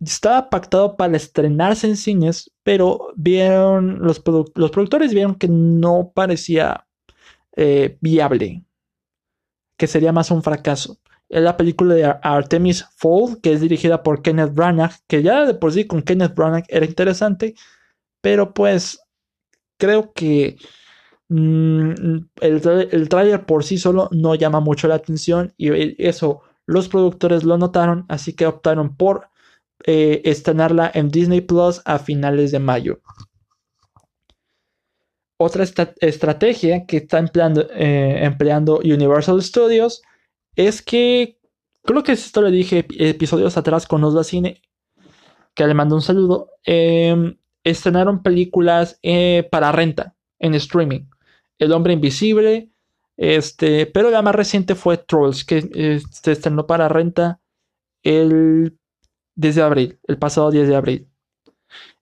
[0.01, 4.23] estaba pactado para estrenarse en cines, pero vieron, los,
[4.55, 6.87] los productores vieron que no parecía
[7.57, 8.65] eh, viable,
[9.77, 10.99] que sería más un fracaso.
[11.33, 15.55] Es la película de Artemis Fowl, que es dirigida por Kenneth Branagh, que ya de
[15.55, 17.55] por sí con Kenneth Branagh era interesante,
[18.21, 19.01] pero pues
[19.79, 20.59] creo que
[21.29, 21.91] mm,
[22.43, 25.71] el, el tráiler por sí solo no llama mucho la atención y
[26.07, 29.29] eso los productores lo notaron, así que optaron por
[29.87, 33.01] eh, estrenarla en Disney Plus a finales de mayo.
[35.39, 40.03] Otra estrategia que está empleando, eh, empleando, Universal Studios
[40.57, 41.39] es que,
[41.83, 44.63] creo que esto lo dije episodios atrás con Osva Cine,
[45.55, 51.07] que le mando un saludo, em, estrenaron películas eh, para renta en streaming.
[51.59, 52.71] El hombre invisible,
[53.17, 57.41] este, pero la más reciente fue Trolls, que se estrenó para renta
[58.03, 58.77] el
[59.35, 61.09] desde abril, el pasado 10 de abril.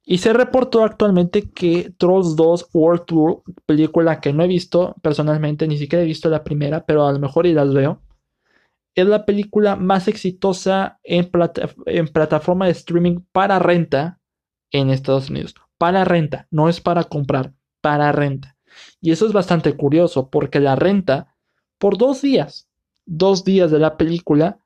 [0.04, 5.68] Y se reportó actualmente que Trolls 2 World Tour, película que no he visto personalmente,
[5.68, 8.00] ni siquiera he visto la primera, pero a lo mejor y las veo,
[8.94, 11.30] es la película más exitosa en,
[11.86, 14.20] en plataforma de streaming para renta
[14.70, 15.54] en Estados Unidos.
[15.78, 18.56] Para renta, no es para comprar, para renta.
[19.00, 21.36] Y eso es bastante curioso porque la renta
[21.78, 22.68] por dos días,
[23.06, 24.60] dos días de la película,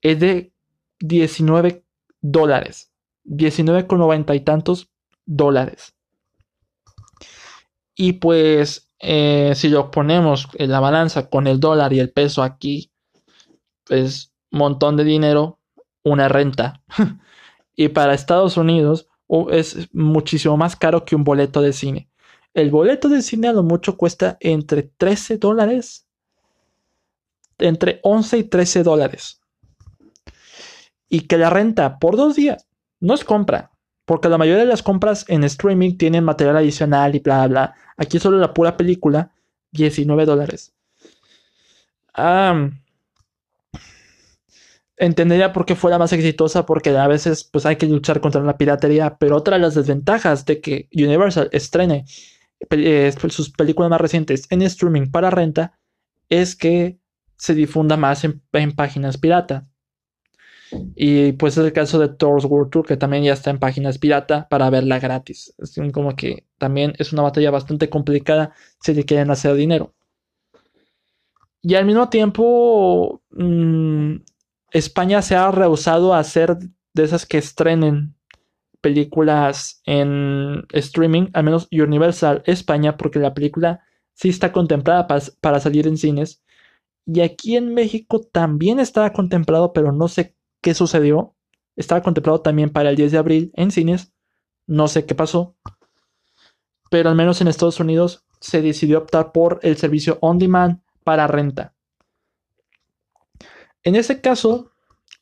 [0.00, 0.52] es de
[1.00, 1.84] 19
[2.20, 2.92] dólares.
[3.24, 4.90] 19 con noventa y tantos
[5.26, 5.94] dólares.
[7.94, 12.42] Y pues, eh, si lo ponemos en la balanza con el dólar y el peso
[12.42, 12.92] aquí,
[13.90, 15.58] es montón de dinero,
[16.02, 16.82] una renta.
[17.76, 19.08] y para Estados Unidos
[19.50, 22.08] es muchísimo más caro que un boleto de cine.
[22.54, 26.06] El boleto de cine a lo mucho cuesta entre 13 dólares,
[27.58, 29.40] entre 11 y 13 dólares
[31.08, 32.66] y que la renta por dos días
[33.00, 33.72] no es compra,
[34.04, 37.74] porque la mayoría de las compras en streaming tienen material adicional y bla, bla.
[37.96, 39.32] Aquí solo la pura película,
[39.72, 40.74] 19 dólares.
[44.98, 48.42] Entendería por qué fue la más exitosa, porque a veces pues hay que luchar contra
[48.42, 52.04] la piratería, pero otra de las desventajas de que Universal estrene
[52.70, 55.78] eh, sus películas más recientes en streaming para renta
[56.28, 56.98] es que
[57.36, 59.64] se difunda más en, en páginas pirata.
[60.94, 63.98] Y pues es el caso de Thor's World Tour, que también ya está en páginas
[63.98, 65.54] pirata para verla gratis.
[65.58, 69.94] Es como que también es una batalla bastante complicada si le quieren hacer dinero.
[71.62, 74.16] Y al mismo tiempo, mm,
[74.70, 76.58] España se ha rehusado a hacer
[76.94, 78.14] de esas que estrenen
[78.80, 83.80] películas en streaming, al menos Universal España, porque la película
[84.14, 86.42] sí está contemplada para salir en cines.
[87.06, 91.34] Y aquí en México también estaba contemplado, pero no sé qué sucedió.
[91.76, 94.12] Estaba contemplado también para el 10 de abril en cines.
[94.66, 95.56] No sé qué pasó.
[96.90, 101.26] Pero al menos en Estados Unidos se decidió optar por el servicio on demand para
[101.26, 101.74] renta.
[103.88, 104.70] En ese caso,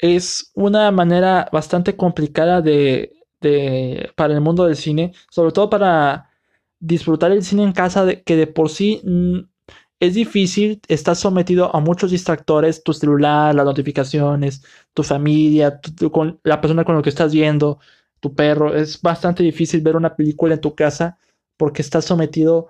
[0.01, 3.13] es una manera bastante complicada de,
[4.17, 6.31] para el mundo del cine, sobre todo para
[6.81, 9.39] disfrutar el cine en casa, que de por sí mm,
[10.01, 15.81] es difícil, estás sometido a muchos distractores, tu celular, las notificaciones, tu familia,
[16.43, 17.79] la persona con la que estás viendo,
[18.19, 18.75] tu perro.
[18.75, 21.19] Es bastante difícil ver una película en tu casa
[21.57, 22.69] porque estás sometido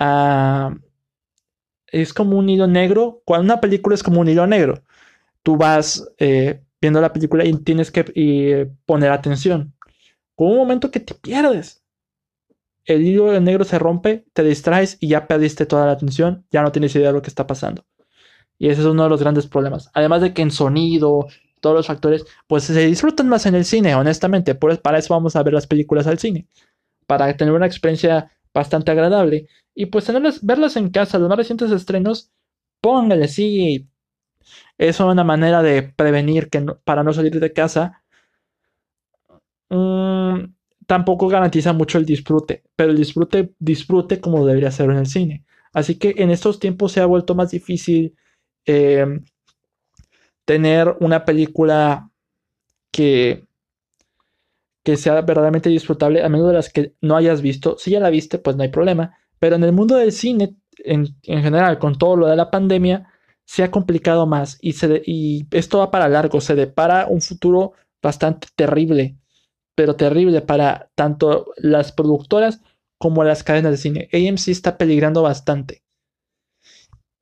[0.00, 0.74] a...
[1.86, 3.22] Es como un hilo negro.
[3.24, 4.82] Cuando una película es como un hilo negro,
[5.46, 9.72] tú vas eh, viendo la película y tienes que poner atención.
[10.34, 11.86] Con un momento que te pierdes
[12.86, 16.72] el hilo negro se rompe, te distraes y ya perdiste toda la atención, ya no
[16.72, 17.84] tienes idea de lo que está pasando.
[18.58, 19.90] Y ese es uno de los grandes problemas.
[19.92, 21.26] Además de que en sonido,
[21.60, 24.54] todos los factores, pues se disfrutan más en el cine, honestamente.
[24.54, 26.46] Pues para eso vamos a ver las películas al cine.
[27.06, 29.48] Para tener una experiencia bastante agradable.
[29.74, 32.30] Y pues tenerlas, verlas en casa, los más recientes estrenos,
[32.80, 33.88] póngale, sí.
[34.78, 38.02] Es una manera de prevenir que para no salir de casa.
[39.70, 45.06] Mmm tampoco garantiza mucho el disfrute, pero el disfrute, disfrute como debería ser en el
[45.06, 45.44] cine.
[45.72, 48.16] Así que en estos tiempos se ha vuelto más difícil
[48.64, 49.24] em,
[50.44, 52.10] tener una película
[52.90, 53.44] que,
[54.82, 57.76] que sea verdaderamente disfrutable, a menos de las que no hayas visto.
[57.78, 59.18] Si ya la viste, pues no hay problema.
[59.38, 63.10] Pero en el mundo del cine, en, general, con todo lo de la pandemia,
[63.46, 67.72] se ha complicado más y, se y esto va para largo, se depara un futuro
[68.02, 69.16] bastante terrible
[69.76, 72.60] pero terrible para tanto las productoras
[72.98, 74.08] como las cadenas de cine.
[74.12, 75.84] AMC está peligrando bastante.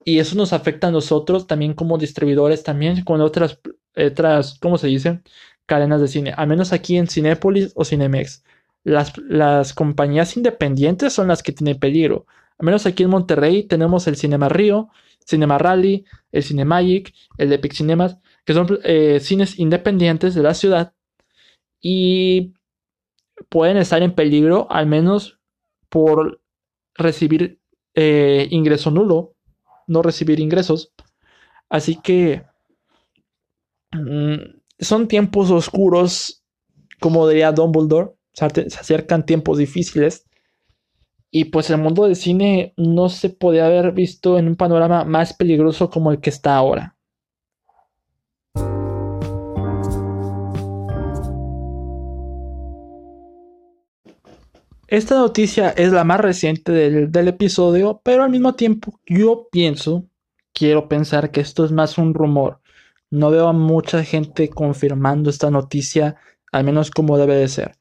[0.04, 3.58] Y eso nos afecta a nosotros también como distribuidores, también con otras,
[3.96, 5.22] otras ¿cómo se?
[5.66, 6.32] Cadenas de cine.
[6.37, 8.44] Al menos aquí en Cinépolis o Cinemex.
[8.84, 12.26] Las, las compañías independientes son las que tienen peligro.
[12.58, 14.90] Al menos aquí en Monterrey tenemos el Cinema Río,
[15.24, 20.94] Cinema Rally, el Cinemagic, el Epic Cinemas, que son eh, cines independientes de la ciudad
[21.80, 22.54] y
[23.48, 25.38] pueden estar en peligro al menos
[25.88, 26.40] por
[26.94, 27.60] recibir
[27.94, 29.34] eh, ingreso nulo,
[29.87, 30.92] no recibir ingresos.
[31.68, 32.44] Así que
[33.92, 34.37] mm,
[34.78, 36.42] son tiempos oscuros,
[37.00, 40.26] como diría Dumbledore, se acercan tiempos difíciles.
[41.36, 45.32] Y pues el mundo del cine no se podía haber visto en un panorama más
[45.34, 46.96] peligroso como el que está ahora.
[54.86, 60.04] Esta noticia es la más reciente del, episodio, pero al mismo tiempo yo pienso,
[60.52, 62.60] quiero pensar que esto es más un rumor.
[63.10, 66.14] No veo a mucha gente confirmando esta noticia,
[66.52, 67.72] al menos como debe de ser.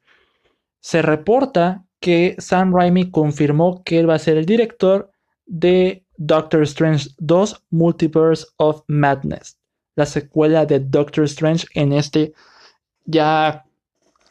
[0.80, 5.10] Se reporta que Sam Raimi confirmó que él va a ser el director
[5.46, 9.58] de Doctor Strange 2 Multiverse of Madness,
[9.96, 12.34] la secuela de Doctor Strange en este
[13.06, 13.64] ya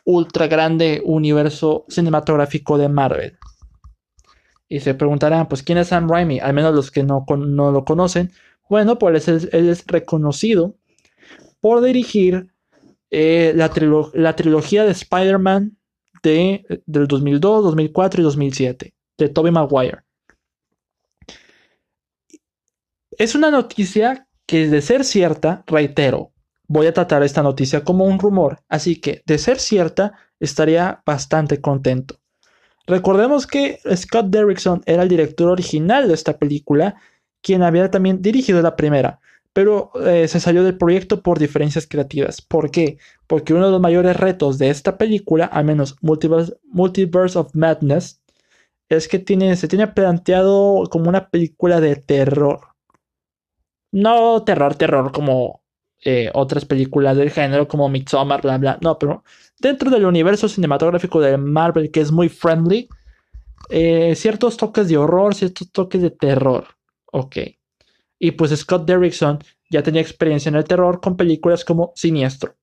[0.05, 3.39] ultra grande universo cinematográfico de Marvel.
[4.69, 6.39] Y se preguntarán, pues, ¿quién es Sam Raimi?
[6.39, 8.31] Al menos los que no, no lo conocen.
[8.69, 10.75] Bueno, pues él, es reconocido
[11.59, 12.53] por dirigir
[13.09, 13.71] eh, la,
[14.13, 15.75] la, trilogía de Spider-Man
[16.23, 19.99] de, del 2002, 2004 y 2007, de Tobey Maguire.
[23.17, 26.31] Es una noticia que de ser cierta, reitero,
[26.67, 31.61] voy a tratar esta noticia como un rumor, así que de ser cierta estaría bastante
[31.61, 32.19] contento.
[32.87, 36.95] Recordemos que Scott Derrickson era el director original de esta película,
[37.41, 39.19] quien había también dirigido la primera,
[39.53, 42.41] pero eh, se salió del proyecto por diferencias creativas.
[42.41, 42.97] ¿Por qué?
[43.33, 48.21] Porque uno de los mayores retos de esta película, al menos Multiverse, of Madness,
[48.89, 52.59] es que tiene, se tiene planteado como una película de terror.
[53.91, 55.63] No terror, terror como
[56.05, 58.77] eh, otras películas del género como Midsommar, bla, bla.
[58.81, 59.23] No, pero
[59.59, 62.87] dentro del universo cinematográfico de Marvel, que es muy friendly,
[63.71, 66.67] eh, ciertos toques de horror, ciertos toques de terror.
[67.11, 67.37] Ok.
[68.19, 69.39] Y pues Scott Derrickson
[69.71, 72.53] ya tenía experiencia en el terror con películas como Siniestro.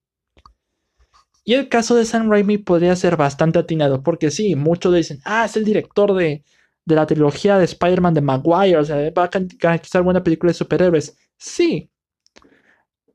[1.43, 5.45] Y el caso de Sam Raimi podría ser bastante atinado, porque sí, muchos dicen, ah,
[5.45, 6.43] es el director de,
[6.85, 9.29] de la trilogía de Spider-Man de Maguire, o sea, va a
[9.59, 11.17] garantizar buena película de superhéroes.
[11.37, 11.91] Sí,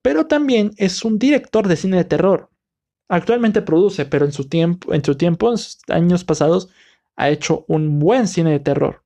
[0.07, 2.49] pero también es un director de cine de terror.
[3.09, 6.69] Actualmente produce, pero en su tiempo, en su tiempo, en sus años pasados,
[7.17, 9.03] ha hecho un buen cine de terror.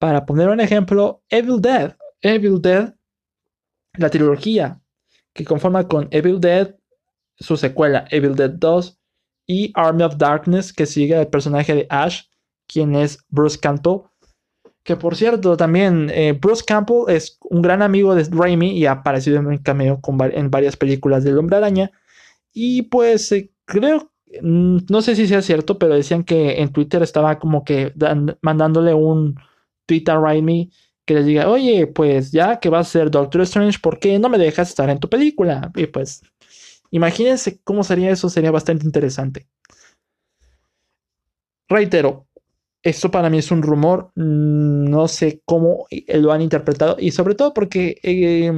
[0.00, 1.96] Para poner un ejemplo, Evil Dead.
[2.20, 2.96] Evil Dead,
[3.94, 4.80] la trilogía
[5.32, 6.74] que conforma con Evil Dead,
[7.42, 8.98] su secuela Evil Dead 2
[9.46, 12.22] y Army of Darkness, que sigue al personaje de Ash,
[12.66, 14.02] quien es Bruce Campbell,
[14.84, 18.92] que por cierto, también eh, Bruce Campbell es un gran amigo de Raimi y ha
[18.92, 20.00] aparecido en cameo
[20.32, 21.92] en varias películas del Hombre Araña.
[22.52, 24.10] Y pues eh, creo,
[24.42, 27.92] mm, no sé si sea cierto, pero decían que en Twitter estaba como que
[28.40, 29.36] mandándole un
[29.86, 30.70] tweet a Raimi
[31.06, 34.28] que les diga, oye, pues ya que vas a ser Doctor Strange, ¿por qué no
[34.28, 35.70] me dejas estar en tu película?
[35.76, 36.22] Y pues,
[36.92, 39.48] imagínense cómo sería eso, sería bastante interesante.
[41.68, 42.28] Reitero,
[42.82, 47.34] esto para mí es un rumor, mm, no sé cómo lo han interpretado y sobre
[47.34, 48.52] todo porque eh,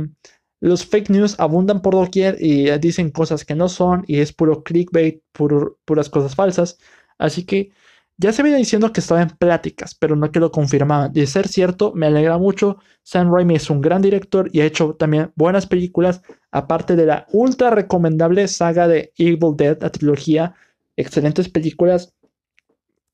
[0.60, 4.62] los fake news abundan por doquier y dicen cosas que no son y es puro
[4.62, 6.78] clickbait, puras cosas falsas.
[7.18, 7.72] Así que
[8.16, 11.12] ya se venía diciendo que estaba en pláticas, pero no que lo confirmaban.
[11.12, 12.78] De ser cierto, me alegra mucho.
[13.02, 17.26] Sam Raimi es un gran director y ha hecho también buenas películas, aparte de la
[17.32, 20.54] ultra recomendable saga de Evil Dead, la trilogía.
[20.96, 22.14] Excelentes películas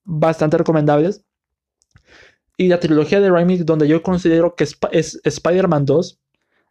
[0.05, 1.25] bastante recomendables.
[2.59, 6.21] Y la trilogía de Raimi, donde yo considero que es, Spider-Man 2,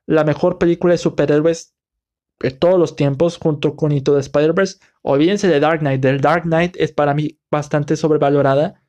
[0.05, 1.73] la mejor película de superhéroes
[2.39, 4.77] de todos los tiempos, junto con Into the Spider-Verse.
[5.01, 6.01] Olvídense de Dark Knight.
[6.01, 8.81] The Dark Knight es para mí bastante sobrevalorada.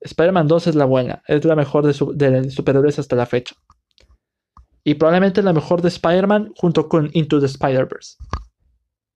[0.00, 3.54] Spider-Man 2 es la buena, es la mejor de, de superhéroes hasta la fecha.
[4.84, 8.16] Y probablemente la mejor de Spider-Man junto con Into the Spider-Verse.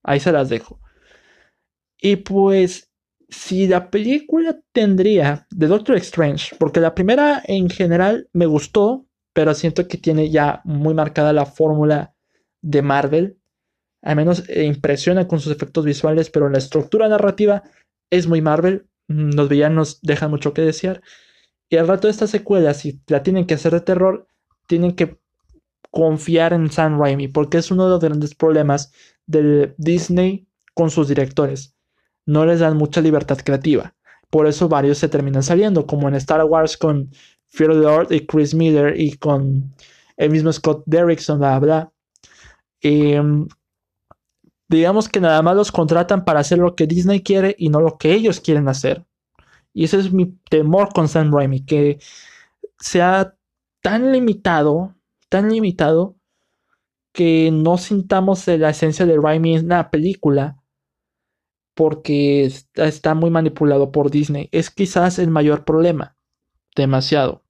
[0.03, 0.79] Ahí se las dejo.
[1.99, 2.89] Y pues
[3.29, 9.53] si la película tendría de Doctor Strange, porque la primera en general me gustó, pero
[9.53, 12.13] siento que tiene ya muy marcada la fórmula
[12.61, 13.37] de Marvel.
[14.01, 17.63] Al menos eh, impresiona con sus efectos visuales, pero la estructura narrativa
[18.09, 18.87] es muy Marvel.
[19.07, 21.01] Mm, los villanos dejan mucho que desear.
[21.69, 24.27] Y al rato de esta secuela, si la tienen que hacer de terror,
[24.67, 25.19] tienen que
[25.91, 28.91] confiar en Sam Raimi, porque es uno de los grandes problemas
[29.25, 31.77] de Disney con sus directores
[32.27, 33.95] no les dan mucha libertad creativa.
[34.29, 37.09] Por eso varios se terminan saliendo, como en Star Wars con
[37.47, 39.73] Fear Lord y Chris Miller y con
[40.17, 41.91] el mismo Scott Derrickson, bla, bla.
[42.81, 43.47] Em,
[44.67, 47.97] digamos que nada más los contratan para hacer lo que Disney quiere y no lo
[47.97, 49.05] que ellos quieren hacer.
[49.73, 51.99] Y ese es mi temor con Sam Raimi, que
[52.79, 53.35] sea
[53.81, 54.95] tan limitado,
[55.29, 56.15] tan limitado,
[57.13, 60.57] que no sintamos la esencia de Raimi en la película
[61.73, 64.49] porque está muy manipulado por Disney.
[64.51, 66.15] Es quizás el mayor problema.
[66.75, 67.43] Demasiado.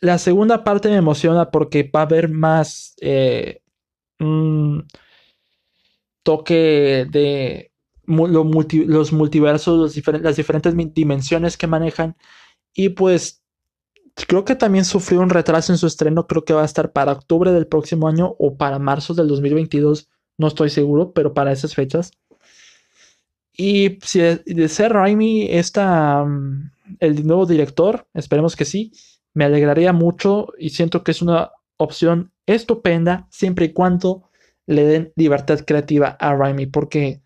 [0.00, 3.62] La segunda parte me emociona porque va a haber más eh,
[6.22, 7.72] toque de
[8.06, 12.16] los multiversos, las diferentes dimensiones que manejan.
[12.74, 13.40] Y pues
[14.26, 17.12] Creo que también sufrió un retraso en su estreno, creo que va a estar para
[17.12, 21.74] octubre del próximo año o para marzo del 2022, no estoy seguro, pero para esas
[21.74, 22.12] fechas.
[23.56, 26.70] Y si de, ser Raimi esta, mm,
[27.00, 28.92] el nuevo director, esperemos que sí,
[29.34, 34.24] me alegraría mucho y siento que es una opción estupenda siempre y cuando
[34.66, 37.22] le den libertad creativa a Raimi, porque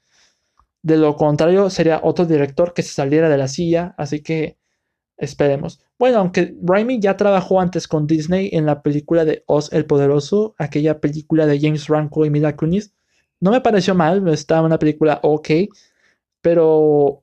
[0.82, 4.58] de lo contrario sería otro director que se saliera de la silla, así que
[5.16, 5.80] esperemos.
[5.98, 10.54] Bueno, aunque Raimi ya trabajó antes con Disney en la película de Oz el Poderoso,
[10.58, 12.92] aquella película de James Franco y Mila Kunis,
[13.40, 15.48] no me pareció mal, estaba una película ok,
[16.40, 17.22] pero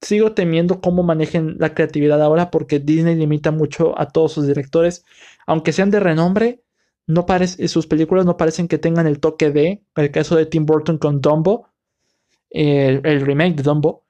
[0.00, 5.04] sigo temiendo cómo manejen la creatividad ahora porque Disney limita mucho a todos sus directores,
[5.46, 6.62] aunque sean de renombre,
[7.06, 7.26] no
[7.66, 11.20] sus películas no parecen que tengan el toque de, el caso de Tim Burton con
[11.20, 11.68] Dumbo,
[12.50, 14.04] el remake de Dumbo,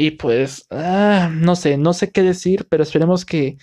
[0.00, 3.58] y pues, ah, no sé, no sé qué decir, pero esperemos que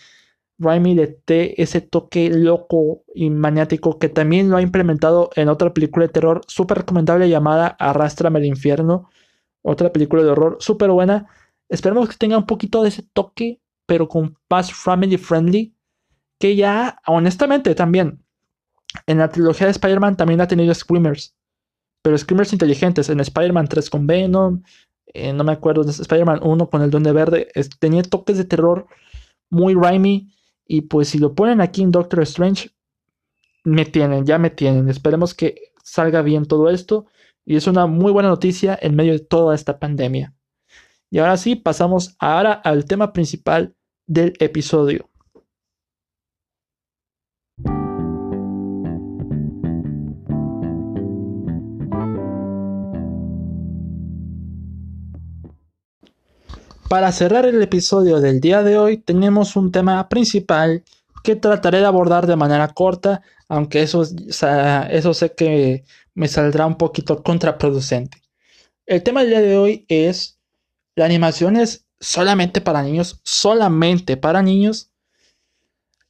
[0.59, 5.73] Raimi le dé ese toque loco y maniático que también lo ha implementado en otra
[5.73, 9.09] película de terror súper recomendable llamada Arrástrame al infierno.
[9.65, 11.27] Otra película de horror súper buena.
[11.69, 15.75] Esperemos que tenga un poquito de ese toque, pero con más family friendly.
[16.39, 18.23] Que ya, honestamente, también.
[19.07, 21.35] En la trilogía de Spider-Man también ha tenido screamers.
[22.03, 23.09] Pero screamers inteligentes.
[23.09, 24.61] En Spider-Man 3 con Venom.
[25.07, 27.47] Eh, no me acuerdo, de Spider-Man 1 con el Duende Verde,
[27.79, 28.85] tenía toques de terror
[29.49, 30.31] muy Raimi.
[30.67, 32.69] Y pues si lo ponen aquí en Doctor Strange,
[33.63, 34.89] me tienen, ya me tienen.
[34.89, 37.07] Esperemos que salga bien todo esto.
[37.45, 40.33] Y es una muy buena noticia en medio de toda esta pandemia.
[41.11, 43.75] Y ahora sí, pasamos ahora al tema principal
[44.07, 45.09] del episodio.
[56.89, 60.83] Para cerrar el episodio del día de hoy tenemos un tema principal
[61.25, 66.77] que trataré de abordar de manera corta, aunque eso, eso sé que me saldrá un
[66.77, 68.21] poquito contraproducente.
[68.85, 70.39] El tema del día de hoy es,
[70.95, 73.19] ¿la animación es solamente para niños?
[73.23, 74.91] ¿Solamente para niños?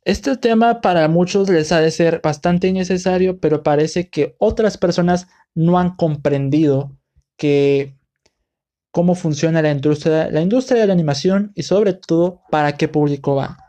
[0.03, 5.27] Este tema para muchos les ha de ser bastante innecesario, pero parece que otras personas
[5.55, 6.95] no han comprendido
[7.37, 7.97] que
[8.91, 13.35] cómo funciona la industria, la industria de la animación y sobre todo para qué público
[13.35, 13.64] va.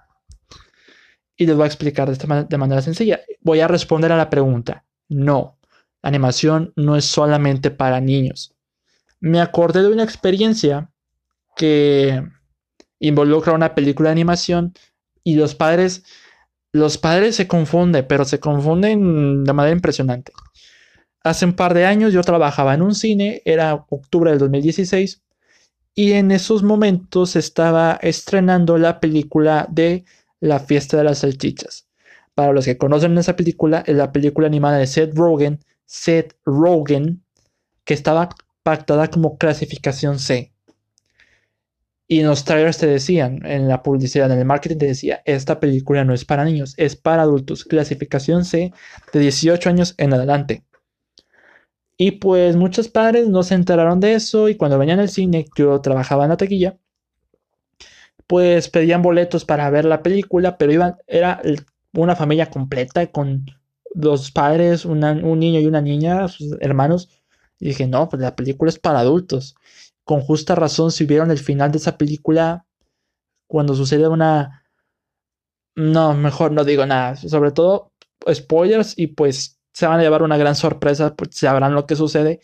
[1.37, 3.21] Y les voy a explicar de, de manera sencilla.
[3.43, 4.85] Voy a responder a la pregunta.
[5.09, 5.59] No,
[6.03, 8.55] animación no es solamente para niños.
[9.21, 10.91] Me acordé de una experiencia
[11.57, 12.23] que
[13.01, 14.75] involucra una película de animación
[15.25, 16.05] y los padres,
[16.73, 20.33] los padres se confunden, pero se confunden de manera impresionante.
[21.25, 25.23] Hace un par de años yo trabajaba en un cine, era octubre del 2016,
[25.95, 30.05] y en esos momentos estaba estrenando la película de
[30.41, 31.89] La fiesta de las salchichas.
[32.35, 37.25] Para los que conocen esa película, es la película animada de Seth Rogen, Seth Rogen,
[37.85, 38.29] que estaba
[38.63, 40.53] pactada como clasificación C.
[42.09, 45.59] Y en los trailers te decían, en la publicidad, en el marketing te decía, esta
[45.59, 48.73] película no es para niños, es para adultos, clasificación C
[49.13, 50.65] de 18 años en adelante.
[51.97, 55.81] Y pues muchos padres no se enteraron de eso y cuando venían al cine, yo
[55.81, 56.79] trabajaba en la taquilla,
[58.27, 61.41] pues pedían boletos para ver la película, pero iban, era
[61.93, 63.47] una familia completa con
[63.95, 65.01] dos padres, un
[65.39, 67.09] niño y una niña, sus hermanos.
[67.59, 69.57] Y dije, no, pues la película es para adultos
[70.07, 72.65] con justa razón si vieron el final de esa película
[73.49, 74.65] cuando sucede una...
[75.75, 77.17] No, mejor no digo nada.
[77.17, 77.93] Sobre todo
[78.33, 82.41] spoilers y pues se van a llevar una gran sorpresa, pues sabrán lo que sucede,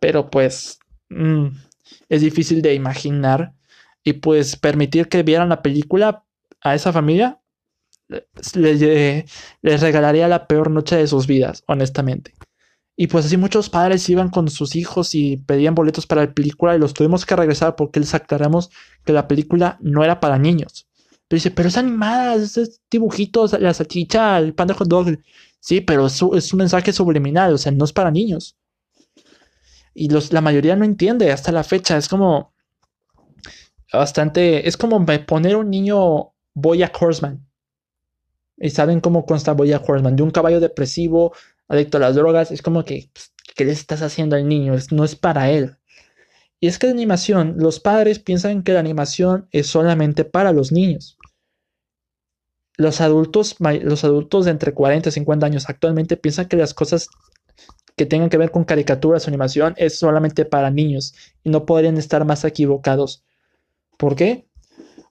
[0.00, 1.46] pero pues mm,
[2.08, 3.54] es difícil de imaginar
[4.04, 6.24] y pues permitir que vieran la película
[6.60, 7.40] a esa familia
[8.54, 8.82] les,
[9.62, 12.34] les regalaría la peor noche de sus vidas, honestamente.
[12.96, 16.76] Y pues así muchos padres iban con sus hijos y pedían boletos para la película
[16.76, 18.70] y los tuvimos que regresar porque les aclaramos
[19.04, 20.86] que la película no era para niños.
[21.26, 25.18] Pero dice, pero es animada, es dibujitos, la salchicha, el pan de hot dog.
[25.58, 28.56] Sí, pero es, es un mensaje subliminal, o sea, no es para niños.
[29.94, 31.96] Y los, la mayoría no entiende hasta la fecha.
[31.96, 32.53] Es como
[33.96, 37.46] bastante, es como poner un niño Boya Horseman.
[38.56, 41.34] Y saben cómo consta Boya Horseman, de un caballo depresivo
[41.68, 44.74] adicto a las drogas, es como que, pues, ¿qué le estás haciendo al niño?
[44.90, 45.76] no es para él.
[46.60, 50.72] Y es que la animación, los padres piensan que la animación es solamente para los
[50.72, 51.18] niños.
[52.76, 57.08] Los adultos, los adultos de entre 40 y 50 años actualmente piensan que las cosas
[57.96, 61.14] que tengan que ver con caricaturas o animación es solamente para niños
[61.44, 63.24] y no podrían estar más equivocados.
[63.96, 64.46] ¿Por qué?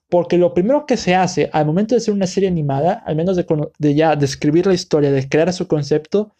[0.08, 3.36] Porque lo primero que se hace al momento de hacer una serie animada, al menos
[3.36, 6.34] de, ya describir la historia, de crear su concepto,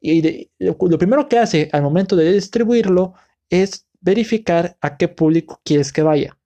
[0.00, 3.14] y lo, primero que hace al momento de distribuirlo
[3.50, 6.38] es verificar a qué público quieres que vaya.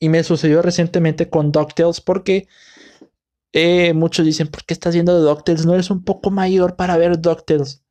[0.00, 2.46] Y me sucedió recientemente con DuckTales porque
[3.52, 5.66] eh, muchos dicen, ¿por qué estás viendo DuckTales?
[5.66, 7.82] No eres un poco mayor para ver DuckTales.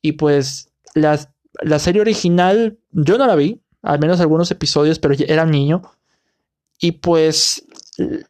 [0.00, 1.18] Y pues la,
[1.62, 5.82] la serie original yo no la vi, al menos algunos episodios, pero era niño.
[6.80, 7.64] Y pues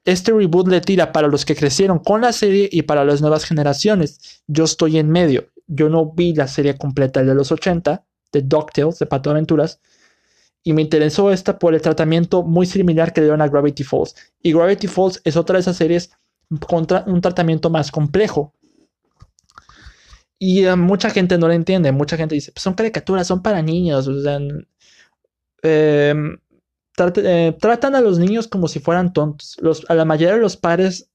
[0.05, 3.45] este reboot le tira para los que crecieron con la serie y para las nuevas
[3.45, 4.43] generaciones.
[4.47, 5.49] Yo estoy en medio.
[5.67, 9.81] Yo no vi la serie completa de los 80, de DuckTales, de Pato Aventuras,
[10.63, 14.15] y me interesó esta por el tratamiento muy similar que le dieron a Gravity Falls.
[14.43, 16.11] Y Gravity Falls es otra de esas series
[16.67, 18.55] con un tratamiento más complejo.
[20.39, 21.93] Y mucha gente no lo entiende.
[21.93, 24.09] Mucha gente dice, pues son caricaturas, son para niños.
[24.09, 24.39] O sea,
[25.65, 26.39] em,
[27.17, 29.57] eh, tratan a los niños como si fueran tontos.
[29.89, 31.11] A la mayoría de los padres,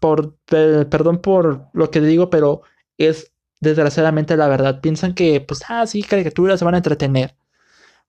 [0.00, 2.62] por, perdón por lo que digo, pero
[2.98, 4.80] es desgraciadamente la verdad.
[4.80, 7.36] Piensan que, pues, ah, sí, caricaturas se van a entretener.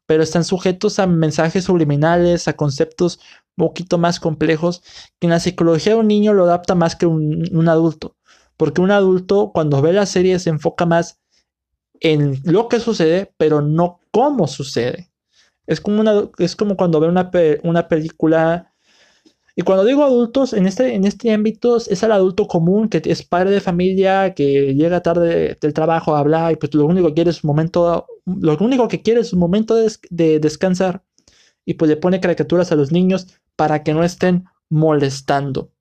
[0.05, 3.19] Pero están sujetos a mensajes subliminales, a conceptos
[3.57, 4.83] un poquito más complejos,
[5.19, 8.15] que en la psicología de un niño lo adapta más que un adulto.
[8.57, 11.19] Porque un adulto, cuando ve la serie, se enfoca más
[12.01, 15.09] en lo que sucede, pero no cómo sucede.
[15.67, 17.31] Es como, una, es como cuando ve una,
[17.63, 18.73] una película.
[19.55, 23.23] Y cuando digo adultos, en este, en este ámbito es el adulto común que es
[23.23, 27.13] padre de familia, que llega tarde del trabajo a hablar y pues lo único que
[27.15, 31.03] quiere es un momento, lo único que quiere es un momento de, de descansar.
[31.65, 35.71] Y pues le pone caricaturas a los niños para que no estén molestando.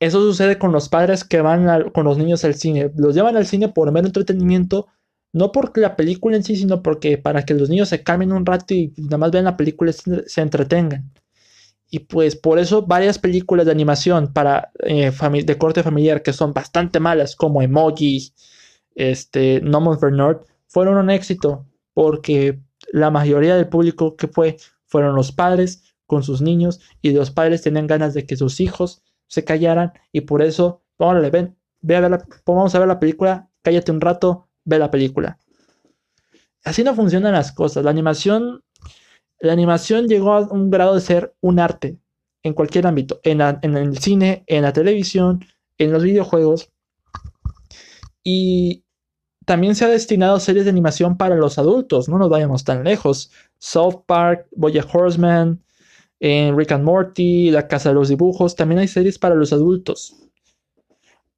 [0.00, 2.92] Eso sucede con los padres que van con los niños al cine.
[2.96, 4.86] Los llevan al cine por mero entretenimiento
[5.32, 8.46] no porque la película en sí, sino porque para que los niños se calmen un
[8.46, 9.94] rato y nada más vean la película y
[10.26, 11.12] se entretengan.
[11.90, 15.10] Y pues por eso varias películas de animación para eh,
[15.44, 18.32] de corte familiar que son bastante malas, como Emoji,
[18.94, 21.66] este, No More for fueron un éxito.
[21.94, 22.60] Porque
[22.92, 24.56] la mayoría del público que fue
[24.86, 29.02] fueron los padres con sus niños y los padres tenían ganas de que sus hijos
[29.26, 32.98] se callaran y por eso, órale, ven, ve a ver la, vamos a ver la
[32.98, 35.38] película, cállate un rato, ve la película.
[36.64, 37.84] así no funcionan las cosas.
[37.84, 38.62] La animación,
[39.40, 41.98] la animación llegó a un grado de ser un arte
[42.42, 45.44] en cualquier ámbito, en, el cine, en la televisión,
[45.78, 46.70] en los videojuegos.
[48.22, 48.84] Y
[49.46, 53.30] también se ha destinado series de animación para los adultos, no nos vayamos tan lejos.
[53.58, 55.64] South Park, Boya Horseman,
[56.20, 60.27] en Rick and Morty, La Casa de los Dibujos, también hay series para los adultos.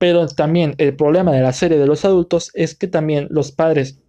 [0.01, 4.01] Pero también el problema de la serie de los adultos es que también los padres,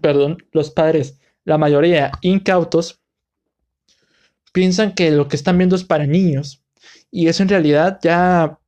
[0.00, 3.00] perdón, los padres, la mayoría incautos,
[4.52, 6.62] piensan que lo que están viendo es para niños.
[7.10, 8.60] Y eso en realidad ya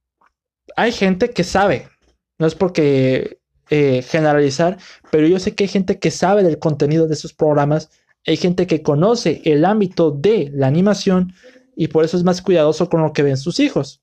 [0.74, 1.88] hay gente que sabe.
[2.36, 3.38] No es porque
[3.70, 4.76] eh, generalizar,
[5.12, 7.90] pero yo sé que hay gente que sabe del contenido de esos programas.
[8.26, 11.32] Hay gente que conoce el ámbito de la animación
[11.76, 14.02] y por eso es más cuidadoso con lo que ven sus hijos.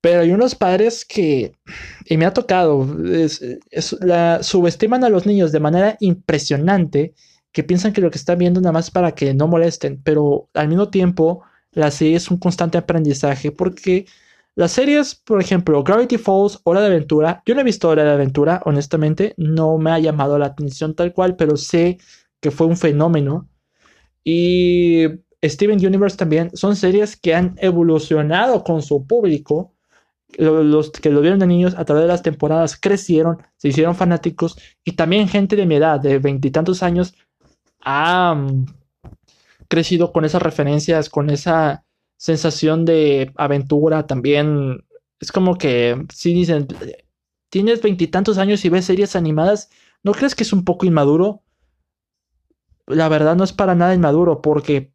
[0.00, 1.52] Pero hay unos padres que,
[2.04, 2.86] y me ha tocado,
[4.42, 7.14] subestiman a los niños de manera impresionante,
[7.52, 10.68] que piensan que lo que están viendo nada más para que no molesten, pero al
[10.68, 11.42] mismo tiempo
[11.72, 14.06] la serie es un constante aprendizaje porque
[14.54, 18.10] las series, por ejemplo, Gravity Falls, Hora de Aventura, yo no he visto Hora de
[18.10, 21.98] Aventura, honestamente, no me ha llamado la atención tal cual, pero sé
[22.40, 23.48] que fue un fenómeno.
[24.24, 25.04] Y
[25.44, 29.76] Steven Universe también son series que han evolucionado con su público
[30.36, 34.58] los que lo vieron de niños a través de las temporadas crecieron, se hicieron fanáticos
[34.84, 37.14] y también gente de mi edad, de veintitantos años,
[37.80, 38.36] ha
[39.68, 41.84] crecido con esas referencias, con esa
[42.16, 44.84] sensación de aventura también.
[45.20, 46.68] Es como que si dicen,
[47.48, 49.70] tienes veintitantos años y ves series animadas,
[50.02, 51.42] ¿no crees que es un poco inmaduro?
[52.86, 54.92] La verdad no es para nada inmaduro porque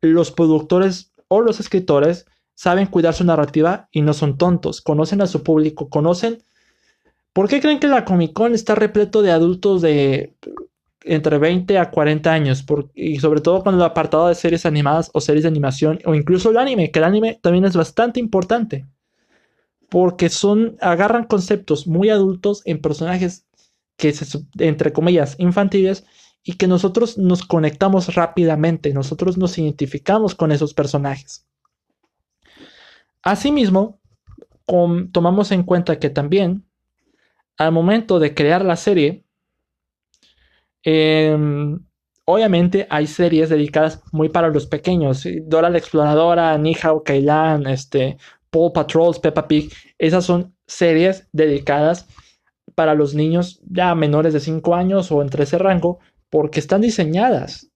[0.00, 2.26] los productores o los escritores
[2.58, 6.42] saben cuidar su narrativa y no son tontos, conocen a su público, conocen...
[7.32, 10.34] ¿Por qué creen que la Comic Con está repleto de adultos de
[11.04, 12.66] entre 20 a 40 años?
[12.96, 16.50] y sobre todo con el apartado de series animadas o series de animación o incluso
[16.50, 18.86] el anime, que el anime también es bastante importante.
[19.88, 23.46] Porque son, agarran conceptos muy adultos en personajes
[23.96, 24.12] que
[24.58, 26.04] entre comillas, infantiles
[26.42, 31.47] y que nosotros nos conectamos rápidamente, nosotros nos identificamos con esos personajes.
[33.22, 34.00] Asimismo,
[35.12, 36.64] tomamos en cuenta que también
[37.56, 39.24] al momento de crear la serie,
[40.82, 41.78] em,
[42.24, 45.26] obviamente hay series dedicadas muy para los pequeños.
[45.46, 48.18] Dora la Exploradora, Nihao, Kailan, este,
[48.50, 49.72] Paw Patrol, Peppa Pig.
[49.98, 52.06] Esas son series dedicadas
[52.74, 55.98] para los niños ya menores de 5 años o entre ese rango
[56.30, 57.70] porque están diseñadas.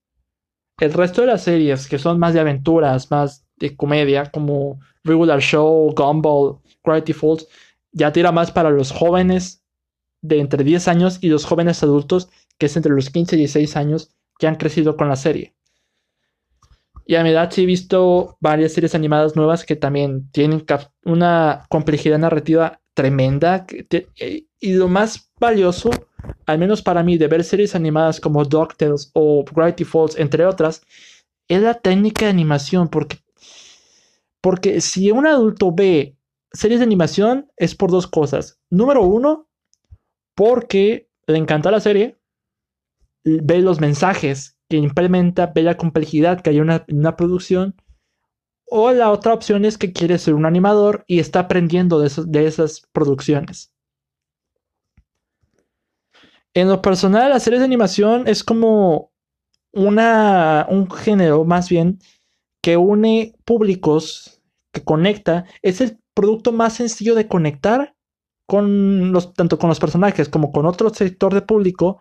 [0.79, 5.41] El resto de las series que son más de aventuras, más de comedia, como Regular
[5.41, 7.47] Show, Gumball, Gravity Falls,
[7.93, 9.63] ya tira más para los jóvenes
[10.23, 12.29] de entre 10 años y los jóvenes adultos,
[12.59, 15.55] que es entre los 15 y 16 años, que han crecido con la serie.
[17.05, 20.65] Y a mi edad sí he visto varias series animadas nuevas que también tienen
[21.05, 23.67] una complejidad narrativa tremenda.
[24.61, 25.91] Y lo más valioso,
[26.47, 30.83] al menos para mí, de ver series animadas como DuckTales o Gravity Falls, entre otras,
[31.49, 33.19] es la técnica de animación, porque
[34.43, 36.19] porque si un adulto ve
[36.53, 38.61] series de animación es por dos cosas.
[38.69, 39.49] Número uno,
[40.35, 42.19] porque le encanta la serie,
[43.25, 47.77] ve los mensajes que implementa, ve la complejidad que hay en una, producción.
[48.67, 52.47] O la otra opción es que quiere ser un animador y está aprendiendo de, de
[52.47, 53.73] esas producciones.
[56.55, 59.13] En lo personal, las series de animación es como
[59.73, 61.99] una, un género más bien
[62.63, 64.41] que une públicos,
[64.73, 67.95] que conecta, es el producto más sencillo de conectar
[68.47, 72.01] con los, tanto con los personajes como con otro sector de público.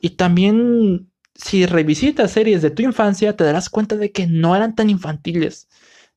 [0.00, 4.74] Y también, si revisitas series de tu infancia, te darás cuenta de que no eran
[4.74, 5.68] tan infantiles.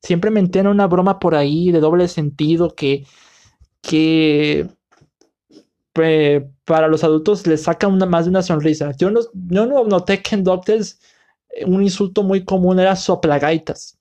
[0.02, 3.06] Siempre metían una broma por ahí de doble sentido que,
[3.82, 4.70] que
[5.94, 8.92] para los adultos les saca una, más de una sonrisa.
[8.98, 11.00] Yo no, yo no noté que en Doctors
[11.66, 13.98] un insulto muy común era soplagaitas.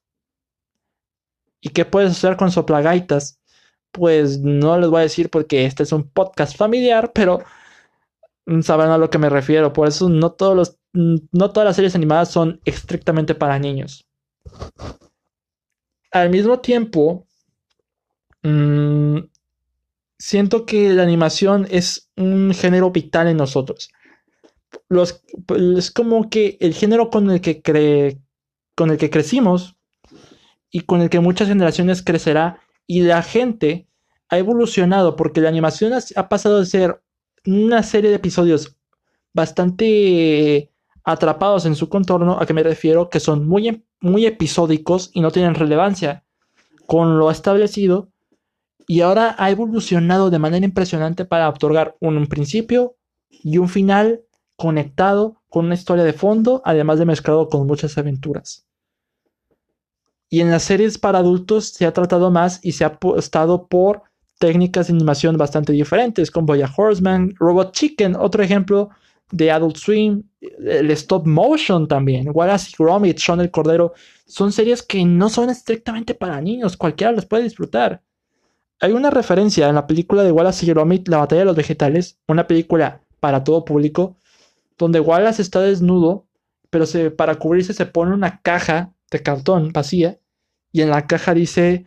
[1.61, 3.39] ¿Y qué puedes hacer con soplagaitas?
[3.93, 7.41] Pues no les voy a decir porque este es un podcast familiar, pero
[8.63, 9.73] saben a lo que me refiero.
[9.73, 14.07] Por eso no, todos los, no todas las series animadas son estrictamente para niños.
[16.11, 17.27] Al mismo tiempo,
[18.43, 19.19] mm,
[20.19, 23.91] siento que la animación es un género vital en nosotros
[24.89, 27.63] es como que el género con el que
[28.75, 29.77] con el que crecimos
[30.71, 33.87] y con el que muchas generaciones crecerá y la gente
[34.29, 37.03] ha evolucionado porque la animación ha pasado de ser
[37.47, 38.77] una serie de episodios
[39.35, 40.71] bastante
[41.05, 45.31] atrapados en su contorno, a que me refiero que son muy, muy episódicos y no
[45.31, 46.25] tienen relevancia
[46.87, 48.09] con lo establecido,
[48.87, 52.97] y ahora ha evolucionado de manera impresionante para otorgar un principio
[53.31, 54.23] y un final
[54.63, 58.65] conectado con una historia de fondo, además de mezclado con muchas aventuras.
[60.31, 64.03] Y en las series para adultos se ha tratado más y se ha apostado por
[64.39, 68.91] técnicas de animación bastante diferentes, como Boya Horseman, Robot Chicken, otro ejemplo
[69.33, 73.95] de Adult Swim, el stop motion también, Wallace y Gromit, Sean el Cordero,
[74.25, 78.01] son series que no son estrictamente para niños, cualquiera las puede disfrutar.
[78.79, 82.21] Hay una referencia en la película de Wallace y Gromit, La batalla de los vegetales,
[82.29, 84.17] una película para todo público,
[84.79, 86.27] donde Wallace está desnudo,
[86.71, 90.19] pero para cubrirse se pone una caja de cartón vacía
[90.73, 91.87] y en la caja dice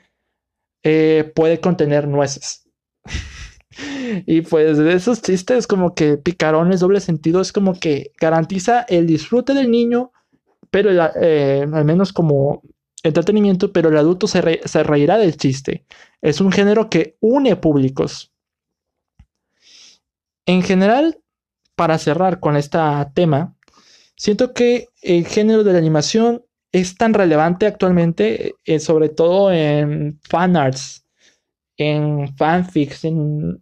[0.83, 2.67] eh, puede contener nueces.
[4.27, 9.07] y pues de esos chistes como que picarones, doble sentido, es como que garantiza el
[9.07, 10.11] disfrute del niño,
[10.69, 12.61] pero eh, al menos como
[13.01, 15.85] entretenimiento, pero el adulto se reirá del chiste.
[16.21, 18.31] Es un género que une públicos.
[20.45, 21.19] En general,
[21.75, 22.79] para cerrar con este
[23.13, 23.55] tema,
[24.15, 30.19] siento que el género de la animación es tan relevante actualmente, eh, sobre todo en
[30.27, 31.05] fanarts,
[31.77, 33.61] en fanfics, en,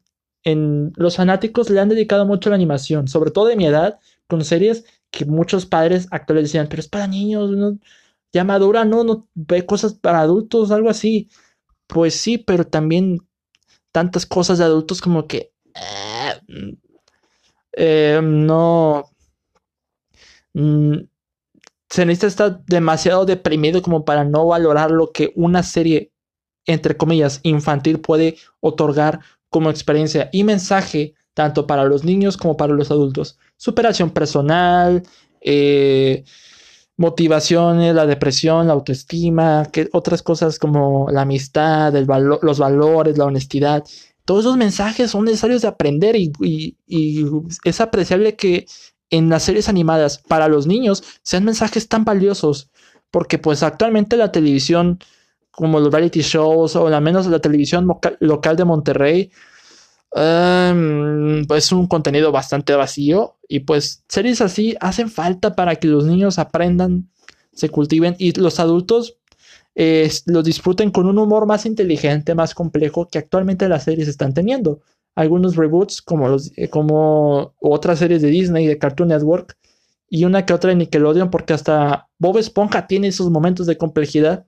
[0.95, 4.43] los fanáticos le han dedicado mucho a la animación, sobre todo de mi edad, con
[4.43, 7.51] series que muchos padres actuales decían, pero es para niños,
[8.33, 11.29] ya madura, no, no ve cosas para adultos, algo así.
[11.87, 13.19] Pues sí, pero también
[13.91, 16.75] tantas cosas de adultos como que eh,
[17.75, 19.05] eh, no
[20.53, 20.97] mm,
[21.89, 26.11] se necesita estar demasiado deprimido como para no valorar lo que una serie,
[26.65, 29.19] entre comillas, infantil puede otorgar
[29.49, 33.37] como experiencia y mensaje, tanto para los niños como para los adultos.
[33.57, 35.03] Superación personal,
[35.41, 36.23] eh,
[36.97, 43.83] motivaciones, la depresión, la autoestima, que otras cosas como la amistad, los valores, la honestidad.
[44.25, 46.77] Todos esos mensajes son necesarios de aprender y,
[47.63, 48.65] es apreciable que
[49.09, 52.71] en las series animadas para los niños sean mensajes tan valiosos,
[53.11, 54.99] porque pues actualmente la televisión,
[55.51, 57.87] como los reality shows o al menos la televisión
[58.19, 59.31] local de Monterrey,
[60.11, 65.87] um, pues es un contenido bastante vacío y pues series así hacen falta para que
[65.87, 67.09] los niños aprendan,
[67.51, 69.17] se cultiven y los adultos
[69.75, 74.33] eh, los disfruten con un humor más inteligente, más complejo que actualmente las series están
[74.33, 74.81] teniendo
[75.15, 79.57] algunos reboots como, los, eh, como otras series de Disney, de Cartoon Network
[80.09, 84.45] y una que otra de Nickelodeon porque hasta Bob Esponja tiene esos momentos de complejidad.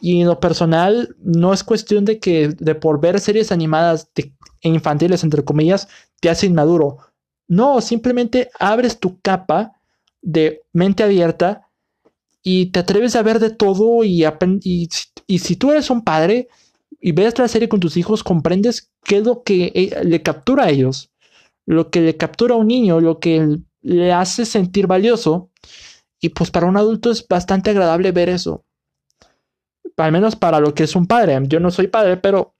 [0.00, 5.22] Y lo personal, no es cuestión de que de por ver series animadas e infantiles,
[5.22, 5.88] entre comillas,
[6.20, 6.98] te hace inmaduro.
[7.46, 9.74] No, simplemente abres tu capa
[10.22, 11.68] de mente abierta
[12.42, 14.24] y te atreves a ver de todo y,
[14.64, 16.48] y, si tú eres un padre,
[17.00, 20.64] y ves la serie con tus hijos, comprendes qué es lo que eh, le captura
[20.64, 21.10] a ellos,
[21.66, 25.50] lo que le captura a un niño, lo que le hace sentir valioso.
[26.20, 28.64] Y pues para un adulto es bastante agradable ver eso.
[29.96, 31.38] Al menos para lo que es un padre.
[31.48, 32.54] Yo no soy padre, pero.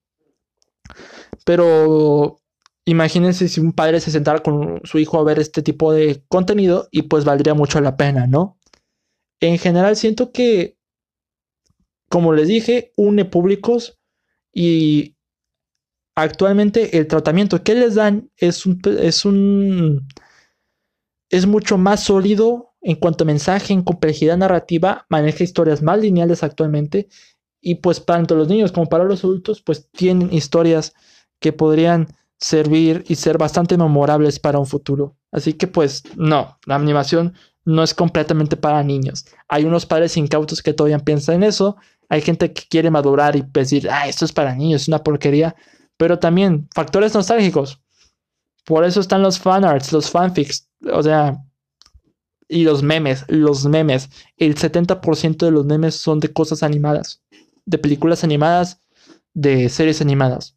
[1.45, 2.41] Pero
[2.85, 6.89] imagínense si un padre se sentara con su hijo a ver este tipo de contenido
[6.91, 8.59] y pues valdría mucho la pena, ¿no?
[9.43, 10.79] En general siento que,
[12.09, 13.99] como les dije, une públicos
[14.55, 15.17] y
[16.15, 20.07] actualmente el tratamiento que les dan es un, es un
[21.29, 26.45] es mucho más sólido en cuanto a mensaje, en complejidad narrativa, maneja historias más lineales
[26.45, 27.09] actualmente
[27.61, 30.95] y pues tanto los niños como para los adultos pues tienen historias
[31.41, 35.17] que podrían servir y ser bastante memorables para un futuro.
[35.33, 37.35] Así que pues no, la animación
[37.65, 39.27] no es completamente para niños.
[39.49, 41.77] Hay unos padres incautos que todavía piensan en eso
[42.13, 45.57] hay gente que quiere madurar y decir, ah, esto es para niños, es una porquería.
[45.97, 47.81] Pero también factores nostálgicos.
[48.67, 51.43] Por eso están los fanarts, los fanfics, o sea,
[52.49, 54.11] y los memes, los memes.
[54.37, 57.23] El 70% de los memes son de cosas animadas,
[57.65, 58.83] de películas animadas,
[59.33, 60.55] de series animadas.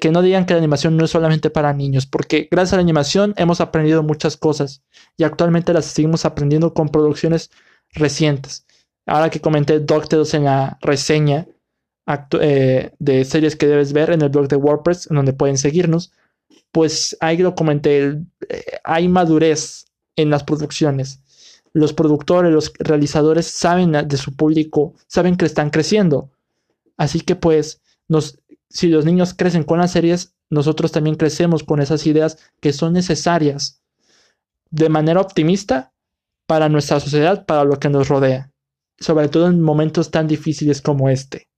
[0.00, 2.82] Que no digan que la animación no es solamente para niños, porque gracias a la
[2.82, 4.82] animación hemos aprendido muchas cosas
[5.16, 7.50] y actualmente las seguimos aprendiendo con producciones
[7.90, 8.66] recientes.
[9.06, 11.46] Ahora que comenté DuckTales en la reseña
[12.40, 16.12] eh, de series que debes ver en el blog de WordPress, en donde pueden seguirnos,
[16.72, 19.86] pues ahí lo comenté, eh, hay madurez
[20.16, 21.20] en las producciones.
[21.72, 26.30] Los productores, los realizadores saben de su público, saben que están creciendo.
[26.96, 28.38] Así que pues nos
[28.72, 32.94] si los niños crecen con las series, nosotros también crecemos con esas ideas que son
[32.94, 33.82] necesarias
[34.70, 35.92] de manera optimista
[36.46, 38.50] para nuestra sociedad, para lo que nos rodea,
[38.98, 41.48] sobre todo en momentos tan difíciles como este.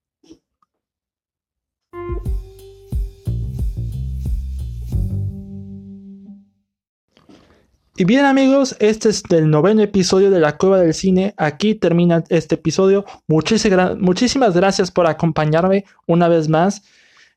[7.96, 11.32] Y bien amigos, este es el noveno episodio de la Cueva del Cine.
[11.36, 13.04] Aquí termina este episodio.
[13.28, 16.82] Muchísimas gracias por acompañarme una vez más.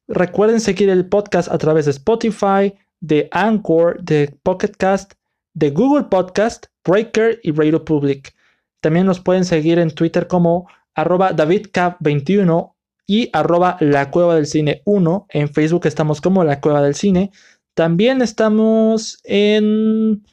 [0.08, 5.14] Recuerden seguir el podcast a través de Spotify, de Anchor, de Pocket Cast,
[5.54, 8.34] de Google Podcast, Breaker y Radio Public.
[8.80, 12.74] También nos pueden seguir en Twitter como arroba davidcap21
[13.06, 15.28] y arroba la cueva del cine 1.
[15.30, 17.32] En Facebook estamos como la cueva del cine.
[17.74, 20.24] También estamos en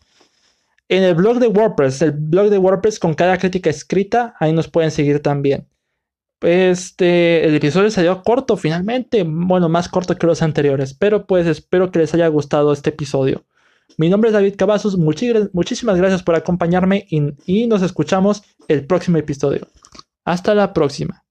[0.88, 4.68] en el blog de WordPress, el blog de WordPress con cada crítica escrita, ahí nos
[4.68, 5.66] pueden seguir también.
[6.44, 11.90] Este, el episodio salió corto finalmente, bueno, más corto que los anteriores, pero pues espero
[11.90, 13.44] que les haya gustado este episodio.
[13.96, 19.18] Mi nombre es David Cavazos, muchísimas gracias por acompañarme y, y nos escuchamos el próximo
[19.18, 19.68] episodio.
[20.24, 21.24] Hasta la próxima.